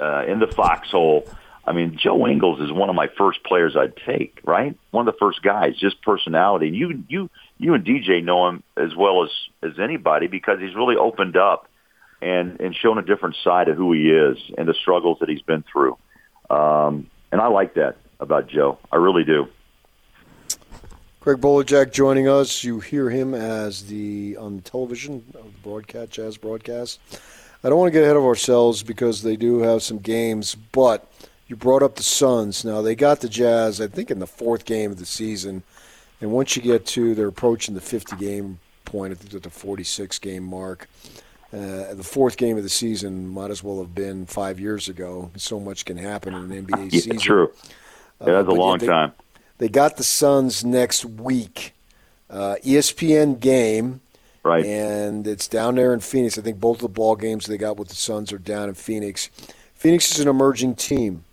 uh, 0.00 0.24
in 0.26 0.38
the 0.38 0.46
foxhole, 0.46 1.28
I 1.68 1.72
mean, 1.72 1.98
Joe 2.02 2.26
Ingles 2.26 2.60
is 2.60 2.72
one 2.72 2.88
of 2.88 2.94
my 2.94 3.08
first 3.18 3.44
players 3.44 3.76
I'd 3.76 3.94
take, 3.94 4.40
right? 4.42 4.74
One 4.90 5.06
of 5.06 5.14
the 5.14 5.18
first 5.18 5.42
guys, 5.42 5.76
just 5.76 6.00
personality. 6.00 6.70
You, 6.70 7.04
you, 7.08 7.28
you 7.58 7.74
and 7.74 7.84
DJ 7.84 8.24
know 8.24 8.48
him 8.48 8.62
as 8.78 8.96
well 8.96 9.22
as 9.22 9.30
as 9.62 9.78
anybody 9.78 10.28
because 10.28 10.60
he's 10.60 10.74
really 10.74 10.96
opened 10.96 11.36
up 11.36 11.68
and 12.22 12.58
and 12.58 12.74
shown 12.74 12.96
a 12.96 13.02
different 13.02 13.36
side 13.44 13.68
of 13.68 13.76
who 13.76 13.92
he 13.92 14.10
is 14.10 14.38
and 14.56 14.66
the 14.66 14.72
struggles 14.72 15.18
that 15.20 15.28
he's 15.28 15.42
been 15.42 15.62
through. 15.70 15.98
Um, 16.48 17.10
and 17.30 17.38
I 17.38 17.48
like 17.48 17.74
that 17.74 17.96
about 18.18 18.48
Joe. 18.48 18.78
I 18.90 18.96
really 18.96 19.24
do. 19.24 19.48
Craig 21.20 21.38
Bolerjack 21.38 21.92
joining 21.92 22.28
us. 22.28 22.64
You 22.64 22.80
hear 22.80 23.10
him 23.10 23.34
as 23.34 23.84
the 23.88 24.38
on 24.38 24.62
television 24.62 25.22
broadcast, 25.62 26.12
jazz 26.12 26.38
broadcast. 26.38 26.98
I 27.62 27.68
don't 27.68 27.78
want 27.78 27.88
to 27.88 27.92
get 27.92 28.04
ahead 28.04 28.16
of 28.16 28.24
ourselves 28.24 28.82
because 28.82 29.22
they 29.22 29.36
do 29.36 29.58
have 29.58 29.82
some 29.82 29.98
games, 29.98 30.54
but 30.54 31.06
you 31.48 31.56
brought 31.56 31.82
up 31.82 31.96
the 31.96 32.02
Suns. 32.02 32.64
Now 32.64 32.82
they 32.82 32.94
got 32.94 33.20
the 33.20 33.28
Jazz, 33.28 33.80
I 33.80 33.88
think, 33.88 34.10
in 34.10 34.18
the 34.18 34.26
fourth 34.26 34.64
game 34.64 34.90
of 34.90 34.98
the 34.98 35.06
season. 35.06 35.62
And 36.20 36.30
once 36.30 36.56
you 36.56 36.62
get 36.62 36.86
to, 36.86 37.14
they're 37.14 37.28
approaching 37.28 37.74
the 37.74 37.80
50 37.80 38.16
game 38.16 38.58
point, 38.84 39.12
I 39.12 39.16
think 39.16 39.34
at 39.34 39.42
the 39.42 39.50
46 39.50 40.18
game 40.18 40.44
mark. 40.44 40.88
Uh, 41.52 41.94
the 41.94 42.04
fourth 42.04 42.36
game 42.36 42.58
of 42.58 42.62
the 42.62 42.68
season 42.68 43.26
might 43.26 43.50
as 43.50 43.62
well 43.62 43.78
have 43.78 43.94
been 43.94 44.26
five 44.26 44.60
years 44.60 44.88
ago. 44.88 45.30
So 45.36 45.58
much 45.58 45.84
can 45.86 45.96
happen 45.96 46.34
in 46.34 46.52
an 46.52 46.66
NBA 46.66 46.84
yeah, 46.92 47.00
season. 47.00 47.18
True. 47.18 47.52
Uh, 48.20 48.26
yeah, 48.26 48.32
that's 48.34 48.48
a 48.48 48.52
long 48.52 48.78
they, 48.78 48.86
time. 48.86 49.12
They 49.56 49.68
got 49.68 49.96
the 49.96 50.04
Suns 50.04 50.64
next 50.64 51.04
week. 51.04 51.72
Uh, 52.28 52.56
ESPN 52.62 53.40
game. 53.40 54.00
Right. 54.44 54.64
And 54.64 55.26
it's 55.26 55.48
down 55.48 55.76
there 55.76 55.94
in 55.94 56.00
Phoenix. 56.00 56.38
I 56.38 56.42
think 56.42 56.60
both 56.60 56.76
of 56.76 56.82
the 56.82 56.88
ball 56.88 57.16
games 57.16 57.46
they 57.46 57.56
got 57.56 57.76
with 57.76 57.88
the 57.88 57.94
Suns 57.94 58.32
are 58.32 58.38
down 58.38 58.68
in 58.68 58.74
Phoenix. 58.74 59.30
Phoenix 59.74 60.10
is 60.12 60.20
an 60.20 60.28
emerging 60.28 60.74
team. 60.74 61.24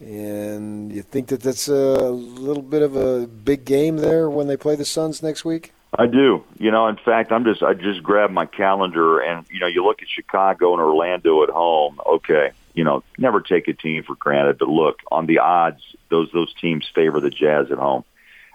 And 0.00 0.92
you 0.92 1.02
think 1.02 1.28
that 1.28 1.40
that's 1.40 1.68
a 1.68 2.10
little 2.10 2.62
bit 2.62 2.82
of 2.82 2.94
a 2.94 3.26
big 3.26 3.64
game 3.64 3.96
there 3.96 4.30
when 4.30 4.46
they 4.46 4.56
play 4.56 4.76
the 4.76 4.84
Suns 4.84 5.22
next 5.22 5.44
week? 5.44 5.72
I 5.96 6.06
do. 6.06 6.44
You 6.58 6.70
know, 6.70 6.86
in 6.86 6.96
fact, 6.96 7.32
I'm 7.32 7.44
just 7.44 7.62
I 7.62 7.74
just 7.74 8.02
grabbed 8.02 8.32
my 8.32 8.46
calendar 8.46 9.18
and 9.20 9.46
you 9.50 9.58
know, 9.58 9.66
you 9.66 9.84
look 9.84 10.02
at 10.02 10.08
Chicago 10.08 10.72
and 10.72 10.82
Orlando 10.82 11.42
at 11.42 11.50
home. 11.50 12.00
Okay, 12.06 12.50
you 12.74 12.84
know, 12.84 13.02
never 13.16 13.40
take 13.40 13.66
a 13.68 13.72
team 13.72 14.04
for 14.04 14.14
granted, 14.14 14.58
but 14.58 14.68
look, 14.68 15.00
on 15.10 15.26
the 15.26 15.38
odds, 15.38 15.82
those 16.10 16.30
those 16.32 16.52
teams 16.60 16.86
favor 16.94 17.20
the 17.20 17.30
Jazz 17.30 17.72
at 17.72 17.78
home. 17.78 18.04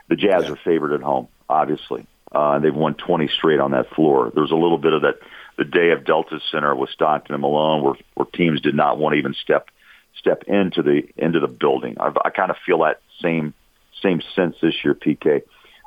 The 0.07 0.15
Jazz 0.15 0.45
yeah. 0.45 0.51
are 0.51 0.55
favored 0.55 0.93
at 0.93 1.01
home, 1.01 1.27
obviously. 1.49 2.05
Uh, 2.31 2.59
they've 2.59 2.73
won 2.73 2.95
20 2.95 3.27
straight 3.27 3.59
on 3.59 3.71
that 3.71 3.89
floor. 3.91 4.31
There's 4.33 4.51
a 4.51 4.55
little 4.55 4.77
bit 4.77 4.93
of 4.93 5.01
that 5.01 5.19
the 5.57 5.65
day 5.65 5.91
of 5.91 6.03
Delta 6.05 6.39
Center 6.51 6.75
with 6.75 6.89
Stockton 6.91 7.35
and 7.35 7.41
Malone 7.41 7.83
where 7.83 7.95
where 8.13 8.25
teams 8.33 8.61
did 8.61 8.75
not 8.75 8.97
want 8.97 9.13
to 9.13 9.19
even 9.19 9.33
step 9.33 9.69
step 10.17 10.43
into 10.47 10.81
the 10.81 11.03
into 11.17 11.39
the 11.39 11.47
building. 11.47 11.97
I, 11.99 12.11
I 12.25 12.29
kind 12.29 12.51
of 12.51 12.57
feel 12.65 12.79
that 12.79 13.01
same 13.21 13.53
same 14.01 14.21
sense 14.35 14.55
this 14.61 14.75
year, 14.83 14.93
PK. 14.93 15.43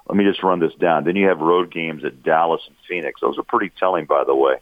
Let 0.09 0.17
me 0.17 0.25
just 0.25 0.43
run 0.43 0.61
this 0.61 0.75
down. 0.75 1.05
Then 1.05 1.17
you 1.17 1.29
have 1.29 1.41
road 1.41 1.73
games 1.73 2.05
at 2.05 2.23
Dallas 2.23 2.63
and 2.67 2.77
Phoenix. 2.89 3.21
Those 3.21 3.39
are 3.39 3.43
pretty 3.43 3.73
telling, 3.79 4.07
by 4.07 4.25
the 4.25 4.35
way, 4.35 4.57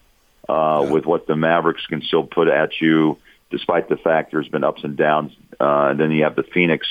uh, 0.49 0.83
yeah. 0.85 0.91
with 0.91 1.05
what 1.05 1.27
the 1.27 1.37
Mavericks 1.37 1.87
can 1.87 2.01
still 2.03 2.25
put 2.25 2.49
at 2.49 2.81
you, 2.81 3.19
despite 3.51 3.89
the 3.89 3.97
fact 3.97 4.33
there's 4.33 4.49
been 4.49 4.65
ups 4.65 4.85
and 4.85 4.97
downs. 4.97 5.33
Uh, 5.61 5.89
and 5.91 6.01
then 6.01 6.11
you 6.11 6.25
have 6.25 6.35
the 6.35 6.45
Phoenix, 6.45 6.87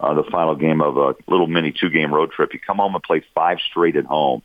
uh, 0.00 0.12
the 0.12 0.24
final 0.30 0.54
game 0.54 0.82
of 0.82 0.98
a 0.98 1.14
little 1.26 1.46
mini 1.46 1.72
two-game 1.72 2.12
road 2.12 2.30
trip. 2.32 2.52
You 2.52 2.60
come 2.60 2.76
home 2.76 2.94
and 2.94 3.02
play 3.02 3.24
five 3.34 3.58
straight 3.70 3.96
at 3.96 4.04
home. 4.04 4.42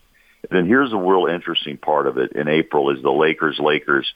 And 0.49 0.57
then 0.57 0.65
here's 0.65 0.91
the 0.91 0.97
real 0.97 1.25
interesting 1.25 1.75
part 1.75 2.07
of 2.07 2.17
it 2.17 2.31
in 2.31 2.47
April 2.47 2.91
is 2.91 3.03
the 3.03 3.11
Lakers 3.11 3.59
Lakers 3.59 4.13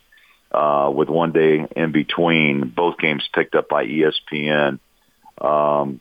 uh, 0.54 0.92
with 0.94 1.10
one 1.10 1.32
day 1.32 1.66
in 1.76 1.92
between, 1.92 2.70
both 2.70 2.98
games 2.98 3.28
picked 3.34 3.56
up 3.56 3.68
by 3.70 3.86
ESPN. 3.86 4.80
Um, 5.42 6.00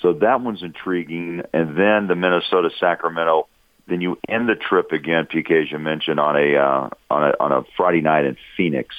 so 0.00 0.12
that 0.14 0.40
one's 0.40 0.62
intriguing. 0.62 1.42
And 1.52 1.76
then 1.78 2.06
the 2.06 2.14
Minnesota 2.14 2.70
Sacramento. 2.78 3.48
Then 3.86 4.00
you 4.00 4.18
end 4.26 4.48
the 4.48 4.54
trip 4.54 4.92
again, 4.92 5.26
PK, 5.26 5.64
as 5.64 5.70
you 5.70 5.78
mentioned, 5.78 6.18
on 6.18 6.36
a 6.36 6.56
uh, 6.56 6.88
on 7.10 7.22
a 7.22 7.32
on 7.38 7.52
a 7.52 7.62
Friday 7.76 8.00
night 8.00 8.24
in 8.24 8.36
Phoenix. 8.56 8.94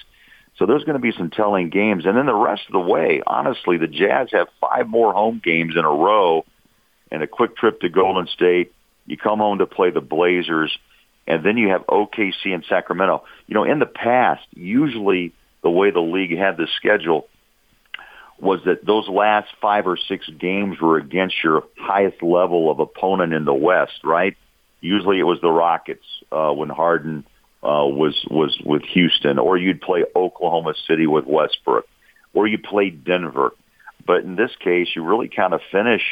So 0.57 0.67
there's 0.67 0.83
going 0.83 0.95
to 0.95 1.01
be 1.01 1.11
some 1.11 1.31
telling 1.31 1.69
games, 1.69 2.05
and 2.05 2.15
then 2.15 2.27
the 2.27 2.35
rest 2.35 2.61
of 2.67 2.73
the 2.73 2.79
way, 2.79 3.21
honestly, 3.25 3.77
the 3.77 3.87
Jazz 3.87 4.29
have 4.31 4.47
five 4.61 4.87
more 4.87 5.11
home 5.11 5.41
games 5.43 5.73
in 5.75 5.83
a 5.83 5.89
row, 5.89 6.45
and 7.11 7.23
a 7.23 7.27
quick 7.27 7.57
trip 7.57 7.81
to 7.81 7.89
Golden 7.89 8.27
State. 8.27 8.73
You 9.07 9.17
come 9.17 9.39
home 9.39 9.57
to 9.57 9.65
play 9.65 9.89
the 9.89 10.01
Blazers 10.01 10.75
and 11.27 11.43
then 11.43 11.57
you 11.57 11.69
have 11.69 11.85
OKC 11.87 12.53
and 12.53 12.63
Sacramento. 12.67 13.23
You 13.47 13.55
know, 13.55 13.63
in 13.63 13.79
the 13.79 13.85
past, 13.85 14.45
usually 14.53 15.33
the 15.63 15.69
way 15.69 15.91
the 15.91 15.99
league 15.99 16.37
had 16.37 16.57
the 16.57 16.67
schedule 16.77 17.27
was 18.39 18.59
that 18.65 18.85
those 18.85 19.07
last 19.07 19.47
five 19.61 19.87
or 19.87 19.97
six 19.97 20.27
games 20.39 20.79
were 20.79 20.97
against 20.97 21.35
your 21.43 21.63
highest 21.77 22.21
level 22.21 22.69
of 22.69 22.79
opponent 22.79 23.33
in 23.33 23.45
the 23.45 23.53
West, 23.53 24.03
right? 24.03 24.35
Usually 24.81 25.19
it 25.19 25.23
was 25.23 25.39
the 25.41 25.49
Rockets 25.49 26.05
uh, 26.31 26.51
when 26.51 26.69
Harden 26.69 27.25
uh, 27.63 27.87
was 27.87 28.23
was 28.29 28.55
with 28.63 28.83
Houston, 28.93 29.39
or 29.39 29.57
you'd 29.57 29.81
play 29.81 30.03
Oklahoma 30.15 30.73
City 30.87 31.07
with 31.07 31.25
Westbrook, 31.25 31.87
or 32.33 32.45
you 32.45 32.59
play 32.59 32.89
Denver. 32.89 33.51
But 34.05 34.17
in 34.17 34.35
this 34.35 34.51
case, 34.59 34.89
you 34.95 35.03
really 35.03 35.29
kind 35.29 35.53
of 35.53 35.61
finish, 35.71 36.03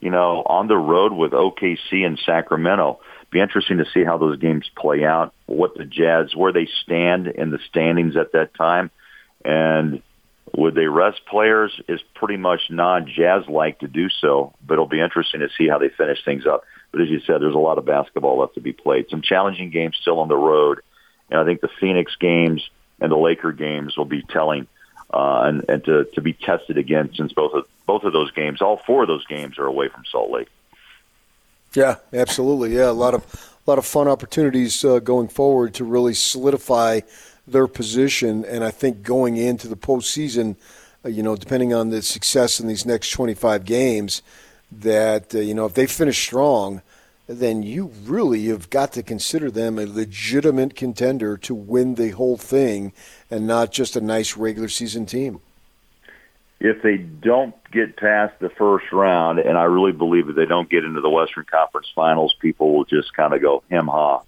you 0.00 0.10
know, 0.10 0.42
on 0.44 0.68
the 0.68 0.76
road 0.76 1.12
with 1.12 1.32
OKC 1.32 2.04
and 2.04 2.18
Sacramento. 2.24 3.00
Be 3.30 3.40
interesting 3.40 3.78
to 3.78 3.86
see 3.92 4.04
how 4.04 4.18
those 4.18 4.38
games 4.38 4.70
play 4.76 5.04
out, 5.04 5.34
what 5.46 5.74
the 5.74 5.84
Jazz, 5.84 6.34
where 6.34 6.52
they 6.52 6.68
stand 6.84 7.26
in 7.26 7.50
the 7.50 7.58
standings 7.68 8.16
at 8.16 8.32
that 8.32 8.54
time, 8.54 8.90
and 9.44 10.02
would 10.56 10.74
they 10.74 10.86
rest 10.86 11.20
players 11.28 11.72
is 11.88 12.00
pretty 12.14 12.36
much 12.36 12.60
non-Jazz 12.70 13.48
like 13.48 13.80
to 13.80 13.88
do 13.88 14.08
so, 14.08 14.54
but 14.64 14.74
it'll 14.74 14.86
be 14.86 15.00
interesting 15.00 15.40
to 15.40 15.48
see 15.58 15.68
how 15.68 15.78
they 15.78 15.88
finish 15.88 16.24
things 16.24 16.46
up. 16.46 16.62
But 16.92 17.02
as 17.02 17.08
you 17.08 17.20
said, 17.20 17.40
there's 17.40 17.54
a 17.54 17.58
lot 17.58 17.78
of 17.78 17.84
basketball 17.84 18.38
left 18.38 18.54
to 18.54 18.60
be 18.60 18.72
played. 18.72 19.06
Some 19.10 19.22
challenging 19.22 19.70
games 19.70 19.98
still 20.00 20.20
on 20.20 20.28
the 20.28 20.36
road, 20.36 20.80
and 21.30 21.40
I 21.40 21.44
think 21.44 21.60
the 21.60 21.68
Phoenix 21.80 22.14
games 22.18 22.62
and 23.00 23.10
the 23.10 23.16
Laker 23.16 23.52
games 23.52 23.96
will 23.96 24.06
be 24.06 24.22
telling 24.22 24.68
uh, 25.12 25.42
and, 25.44 25.64
and 25.68 25.84
to, 25.84 26.04
to 26.14 26.20
be 26.20 26.32
tested 26.32 26.78
again 26.78 27.10
since 27.14 27.32
both 27.32 27.52
of 27.52 27.66
both 27.86 28.02
of 28.02 28.12
those 28.12 28.32
games, 28.32 28.60
all 28.60 28.82
four 28.84 29.02
of 29.02 29.08
those 29.08 29.24
games 29.26 29.58
are 29.58 29.66
away 29.66 29.88
from 29.88 30.04
Salt 30.10 30.30
Lake. 30.30 30.48
Yeah, 31.74 31.96
absolutely. 32.12 32.74
Yeah, 32.74 32.90
a 32.90 32.92
lot 32.92 33.14
of 33.14 33.22
a 33.66 33.70
lot 33.70 33.78
of 33.78 33.86
fun 33.86 34.08
opportunities 34.08 34.84
uh, 34.84 34.98
going 34.98 35.28
forward 35.28 35.74
to 35.74 35.84
really 35.84 36.14
solidify 36.14 37.00
their 37.46 37.66
position, 37.66 38.44
and 38.44 38.64
I 38.64 38.70
think 38.70 39.02
going 39.02 39.36
into 39.36 39.68
the 39.68 39.76
postseason, 39.76 40.56
uh, 41.04 41.08
you 41.08 41.22
know, 41.22 41.36
depending 41.36 41.72
on 41.72 41.90
the 41.90 42.02
success 42.02 42.58
in 42.58 42.66
these 42.66 42.84
next 42.84 43.10
25 43.10 43.64
games, 43.64 44.22
that 44.72 45.34
uh, 45.34 45.38
you 45.38 45.54
know 45.54 45.66
if 45.66 45.74
they 45.74 45.86
finish 45.86 46.18
strong, 46.18 46.82
then 47.26 47.62
you 47.62 47.90
really 48.04 48.46
have 48.46 48.70
got 48.70 48.92
to 48.92 49.02
consider 49.02 49.50
them 49.50 49.78
a 49.78 49.86
legitimate 49.86 50.76
contender 50.76 51.36
to 51.38 51.54
win 51.54 51.96
the 51.96 52.10
whole 52.10 52.36
thing, 52.36 52.92
and 53.30 53.46
not 53.46 53.72
just 53.72 53.96
a 53.96 54.00
nice 54.00 54.36
regular 54.36 54.68
season 54.68 55.06
team. 55.06 55.40
If 56.58 56.82
they 56.82 56.96
don't 56.96 57.54
get 57.70 57.96
past 57.96 58.38
the 58.38 58.48
first 58.48 58.90
round, 58.92 59.40
and 59.40 59.58
I 59.58 59.64
really 59.64 59.92
believe 59.92 60.28
if 60.28 60.36
they 60.36 60.46
don't 60.46 60.70
get 60.70 60.84
into 60.84 61.00
the 61.00 61.10
Western 61.10 61.44
Conference 61.44 61.88
Finals, 61.94 62.34
people 62.40 62.74
will 62.74 62.84
just 62.84 63.12
kind 63.14 63.34
of 63.34 63.42
go 63.42 63.62
hem 63.70 63.88
ha. 63.88 64.22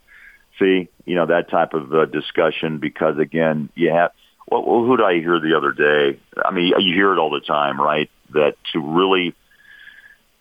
See, 0.59 0.89
you 1.07 1.15
know 1.15 1.27
that 1.27 1.51
type 1.51 1.73
of 1.73 1.95
uh, 1.95 2.05
discussion 2.07 2.79
because 2.79 3.19
again, 3.19 3.71
you 3.75 3.91
have. 3.91 4.13
Well, 4.51 4.63
who 4.63 4.97
did 4.97 5.05
I 5.05 5.15
hear 5.21 5.39
the 5.41 5.57
other 5.57 5.73
day? 5.73 6.19
I 6.43 6.51
mean, 6.53 6.73
you 6.79 6.95
hear 6.95 7.13
it 7.13 7.19
all 7.19 7.31
the 7.31 7.41
time, 7.41 7.81
right? 7.81 8.11
That 8.31 8.57
to 8.73 8.81
really 8.81 9.35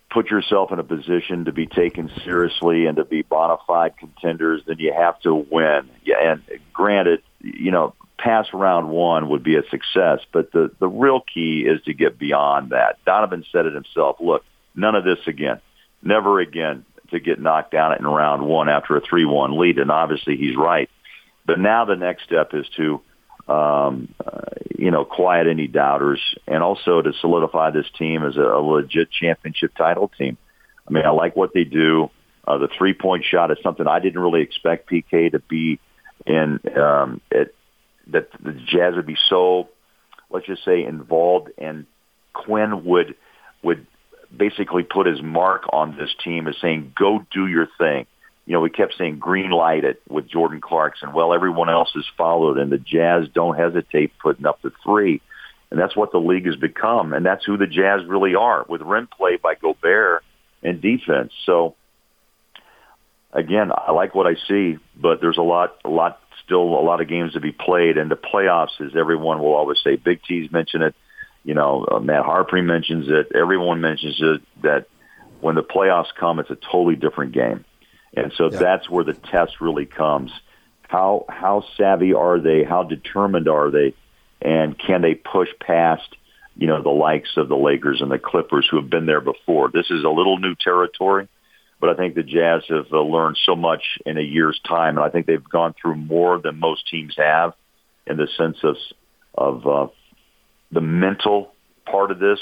put 0.09 0.29
yourself 0.29 0.71
in 0.71 0.79
a 0.79 0.83
position 0.83 1.45
to 1.45 1.51
be 1.51 1.67
taken 1.67 2.09
seriously 2.23 2.85
and 2.85 2.97
to 2.97 3.05
be 3.05 3.21
bona 3.21 3.57
fide 3.67 3.97
contenders, 3.97 4.61
then 4.65 4.77
you 4.79 4.93
have 4.93 5.19
to 5.21 5.33
win. 5.33 5.89
Yeah, 6.03 6.31
and 6.31 6.41
granted, 6.73 7.21
you 7.41 7.71
know, 7.71 7.93
pass 8.17 8.47
round 8.53 8.89
one 8.89 9.29
would 9.29 9.43
be 9.43 9.55
a 9.57 9.63
success, 9.69 10.19
but 10.31 10.51
the 10.51 10.71
the 10.79 10.87
real 10.87 11.21
key 11.21 11.65
is 11.67 11.81
to 11.83 11.93
get 11.93 12.17
beyond 12.17 12.71
that. 12.71 13.03
Donovan 13.05 13.45
said 13.51 13.65
it 13.65 13.73
himself. 13.73 14.17
Look, 14.19 14.43
none 14.75 14.95
of 14.95 15.03
this 15.03 15.19
again. 15.27 15.61
Never 16.01 16.39
again 16.39 16.85
to 17.11 17.19
get 17.19 17.39
knocked 17.39 17.71
down 17.71 17.97
in 17.97 18.05
round 18.05 18.45
one 18.45 18.69
after 18.69 18.97
a 18.97 19.01
three-one 19.01 19.57
lead, 19.59 19.77
and 19.77 19.91
obviously 19.91 20.35
he's 20.37 20.55
right. 20.55 20.89
But 21.45 21.59
now 21.59 21.85
the 21.85 21.95
next 21.95 22.23
step 22.23 22.53
is 22.53 22.67
to 22.75 23.01
um, 23.47 24.13
uh, 24.23 24.41
you 24.77 24.91
know, 24.91 25.05
quiet 25.05 25.47
any 25.47 25.67
doubters, 25.67 26.19
and 26.47 26.61
also 26.61 27.01
to 27.01 27.13
solidify 27.21 27.71
this 27.71 27.85
team 27.97 28.23
as 28.23 28.35
a, 28.35 28.41
a 28.41 28.61
legit 28.61 29.09
championship 29.11 29.75
title 29.75 30.11
team. 30.17 30.37
I 30.87 30.91
mean, 30.91 31.05
I 31.05 31.09
like 31.09 31.35
what 31.35 31.53
they 31.53 31.63
do. 31.63 32.09
Uh, 32.45 32.57
the 32.57 32.69
three 32.77 32.93
point 32.93 33.25
shot 33.25 33.51
is 33.51 33.57
something 33.61 33.87
I 33.87 33.99
didn't 33.99 34.21
really 34.21 34.41
expect 34.41 34.89
PK 34.89 35.31
to 35.31 35.39
be 35.39 35.79
in. 36.25 36.59
Um, 36.77 37.21
it, 37.31 37.53
that 38.11 38.29
the 38.41 38.53
Jazz 38.53 38.95
would 38.95 39.05
be 39.05 39.17
so, 39.29 39.69
let's 40.29 40.45
just 40.45 40.63
say, 40.63 40.83
involved, 40.83 41.49
and 41.57 41.85
Quinn 42.33 42.85
would 42.85 43.15
would 43.63 43.85
basically 44.35 44.83
put 44.83 45.07
his 45.07 45.21
mark 45.21 45.63
on 45.71 45.97
this 45.97 46.13
team 46.23 46.47
as 46.47 46.55
saying, 46.61 46.93
"Go 46.97 47.25
do 47.31 47.47
your 47.47 47.67
thing." 47.77 48.05
You 48.47 48.53
know, 48.53 48.61
we 48.61 48.69
kept 48.69 48.95
saying 48.97 49.19
green 49.19 49.51
light 49.51 49.83
it 49.83 50.01
with 50.07 50.29
Jordan 50.29 50.61
Clarkson. 50.61 51.11
Well, 51.11 51.33
everyone 51.33 51.69
else 51.69 51.91
has 51.95 52.05
followed, 52.17 52.57
and 52.57 52.71
the 52.71 52.77
Jazz 52.77 53.27
don't 53.33 53.57
hesitate 53.57 54.13
putting 54.19 54.45
up 54.45 54.61
the 54.61 54.71
three. 54.83 55.21
And 55.69 55.77
that's 55.77 55.97
what 55.97 56.13
the 56.13 56.17
league 56.17 56.45
has 56.45 56.55
become, 56.55 57.11
and 57.11 57.25
that's 57.25 57.43
who 57.43 57.57
the 57.57 57.67
Jazz 57.67 58.05
really 58.07 58.35
are, 58.35 58.65
with 58.69 58.81
rim 58.81 59.07
play 59.07 59.35
by 59.35 59.55
Gobert 59.55 60.23
and 60.63 60.81
defense. 60.81 61.33
So, 61.45 61.75
again, 63.33 63.73
I 63.75 63.91
like 63.91 64.15
what 64.15 64.27
I 64.27 64.35
see, 64.47 64.77
but 64.95 65.19
there's 65.19 65.37
a 65.37 65.41
lot, 65.41 65.75
a 65.83 65.89
lot, 65.89 66.21
still 66.45 66.61
a 66.61 66.83
lot 66.83 67.01
of 67.01 67.09
games 67.09 67.33
to 67.33 67.41
be 67.41 67.51
played, 67.51 67.97
and 67.97 68.09
the 68.09 68.15
playoffs, 68.15 68.79
as 68.79 68.95
everyone 68.95 69.39
will 69.39 69.55
always 69.55 69.79
say, 69.83 69.97
Big 69.97 70.21
T's 70.23 70.49
mention 70.53 70.83
it. 70.83 70.95
You 71.43 71.53
know, 71.53 71.85
uh, 71.91 71.99
Matt 71.99 72.23
Harpring 72.23 72.65
mentions 72.65 73.07
it. 73.09 73.35
Everyone 73.35 73.81
mentions 73.81 74.17
it 74.21 74.41
that 74.63 74.87
when 75.41 75.55
the 75.55 75.63
playoffs 75.63 76.15
come, 76.17 76.39
it's 76.39 76.49
a 76.49 76.55
totally 76.55 76.95
different 76.95 77.33
game. 77.33 77.65
And 78.15 78.31
so 78.35 78.49
yeah. 78.51 78.59
that's 78.59 78.89
where 78.89 79.03
the 79.03 79.13
test 79.13 79.61
really 79.61 79.85
comes. 79.85 80.31
How 80.87 81.25
how 81.27 81.63
savvy 81.75 82.13
are 82.13 82.39
they? 82.39 82.63
How 82.63 82.83
determined 82.83 83.47
are 83.47 83.69
they? 83.69 83.93
And 84.41 84.77
can 84.77 85.01
they 85.01 85.15
push 85.15 85.49
past, 85.59 86.07
you 86.55 86.67
know, 86.67 86.81
the 86.81 86.89
likes 86.89 87.31
of 87.37 87.49
the 87.49 87.57
Lakers 87.57 88.01
and 88.01 88.09
the 88.09 88.19
Clippers 88.19 88.67
who 88.69 88.77
have 88.79 88.89
been 88.89 89.05
there 89.05 89.21
before? 89.21 89.69
This 89.73 89.89
is 89.89 90.03
a 90.03 90.09
little 90.09 90.37
new 90.37 90.55
territory, 90.55 91.27
but 91.81 91.89
I 91.89 91.95
think 91.95 92.15
the 92.15 92.23
Jazz 92.23 92.63
have 92.69 92.93
uh, 92.93 93.01
learned 93.01 93.37
so 93.45 93.55
much 93.55 93.83
in 94.05 94.17
a 94.17 94.21
year's 94.21 94.59
time, 94.65 94.97
and 94.97 95.05
I 95.05 95.09
think 95.09 95.25
they've 95.25 95.43
gone 95.43 95.73
through 95.79 95.95
more 95.95 96.39
than 96.39 96.59
most 96.59 96.87
teams 96.89 97.15
have 97.17 97.53
in 98.05 98.17
the 98.17 98.27
sense 98.37 98.57
of 98.63 98.77
of 99.37 99.67
uh, 99.67 99.87
the 100.71 100.81
mental 100.81 101.53
part 101.85 102.11
of 102.11 102.19
this 102.19 102.39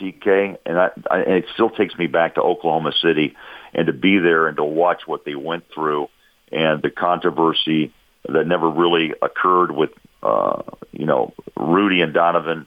PK, 0.00 0.56
and, 0.64 0.78
I, 0.78 0.90
I, 1.10 1.18
and 1.20 1.34
it 1.34 1.46
still 1.54 1.70
takes 1.70 1.96
me 1.96 2.06
back 2.06 2.36
to 2.36 2.42
Oklahoma 2.42 2.92
City 3.02 3.36
and 3.74 3.86
to 3.86 3.92
be 3.92 4.18
there 4.18 4.48
and 4.48 4.56
to 4.56 4.64
watch 4.64 5.02
what 5.06 5.24
they 5.24 5.34
went 5.34 5.64
through 5.74 6.08
and 6.50 6.82
the 6.82 6.90
controversy 6.90 7.92
that 8.28 8.46
never 8.46 8.68
really 8.68 9.12
occurred 9.22 9.70
with, 9.70 9.90
uh, 10.22 10.62
you 10.92 11.06
know, 11.06 11.32
Rudy 11.56 12.02
and 12.02 12.12
Donovan, 12.12 12.66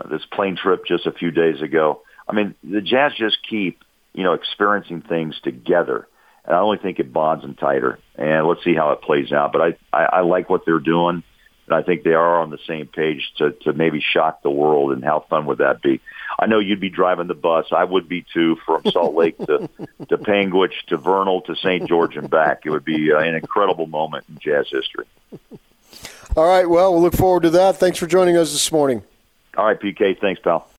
uh, 0.00 0.08
this 0.08 0.24
plane 0.32 0.56
trip 0.56 0.84
just 0.86 1.06
a 1.06 1.12
few 1.12 1.30
days 1.30 1.62
ago. 1.62 2.02
I 2.28 2.34
mean, 2.34 2.54
the 2.62 2.80
Jazz 2.80 3.12
just 3.16 3.38
keep, 3.48 3.82
you 4.12 4.24
know, 4.24 4.34
experiencing 4.34 5.02
things 5.02 5.36
together. 5.42 6.06
And 6.44 6.54
I 6.54 6.60
only 6.60 6.78
think 6.78 6.98
it 6.98 7.12
bonds 7.12 7.42
them 7.42 7.54
tighter. 7.54 7.98
And 8.16 8.46
let's 8.46 8.62
see 8.64 8.74
how 8.74 8.90
it 8.90 9.02
plays 9.02 9.32
out. 9.32 9.52
But 9.52 9.62
I, 9.62 9.96
I, 9.96 10.04
I 10.04 10.20
like 10.20 10.50
what 10.50 10.64
they're 10.66 10.78
doing. 10.78 11.22
And 11.66 11.74
I 11.74 11.82
think 11.82 12.02
they 12.02 12.12
are 12.12 12.40
on 12.40 12.50
the 12.50 12.58
same 12.66 12.86
page 12.86 13.32
to, 13.38 13.52
to 13.62 13.72
maybe 13.72 14.00
shock 14.00 14.42
the 14.42 14.50
world. 14.50 14.92
And 14.92 15.02
how 15.02 15.24
fun 15.30 15.46
would 15.46 15.58
that 15.58 15.82
be? 15.82 16.00
I 16.38 16.46
know 16.46 16.58
you'd 16.58 16.80
be 16.80 16.90
driving 16.90 17.26
the 17.26 17.34
bus. 17.34 17.66
I 17.72 17.84
would 17.84 18.08
be 18.08 18.24
too 18.34 18.56
from 18.66 18.82
Salt 18.90 19.14
Lake 19.14 19.38
to, 19.38 19.68
to 20.08 20.18
Panguitch 20.18 20.74
to 20.88 20.96
Vernal 20.96 21.40
to 21.42 21.56
St. 21.56 21.88
George 21.88 22.16
and 22.16 22.28
back. 22.28 22.62
It 22.64 22.70
would 22.70 22.84
be 22.84 23.12
uh, 23.12 23.18
an 23.18 23.34
incredible 23.34 23.86
moment 23.86 24.26
in 24.28 24.38
jazz 24.38 24.66
history. 24.70 25.06
All 26.36 26.46
right. 26.46 26.68
Well, 26.68 26.92
we'll 26.92 27.02
look 27.02 27.16
forward 27.16 27.44
to 27.44 27.50
that. 27.50 27.76
Thanks 27.76 27.98
for 27.98 28.06
joining 28.06 28.36
us 28.36 28.52
this 28.52 28.70
morning. 28.72 29.02
All 29.56 29.66
right, 29.66 29.78
PK. 29.78 30.18
Thanks, 30.20 30.40
pal. 30.40 30.68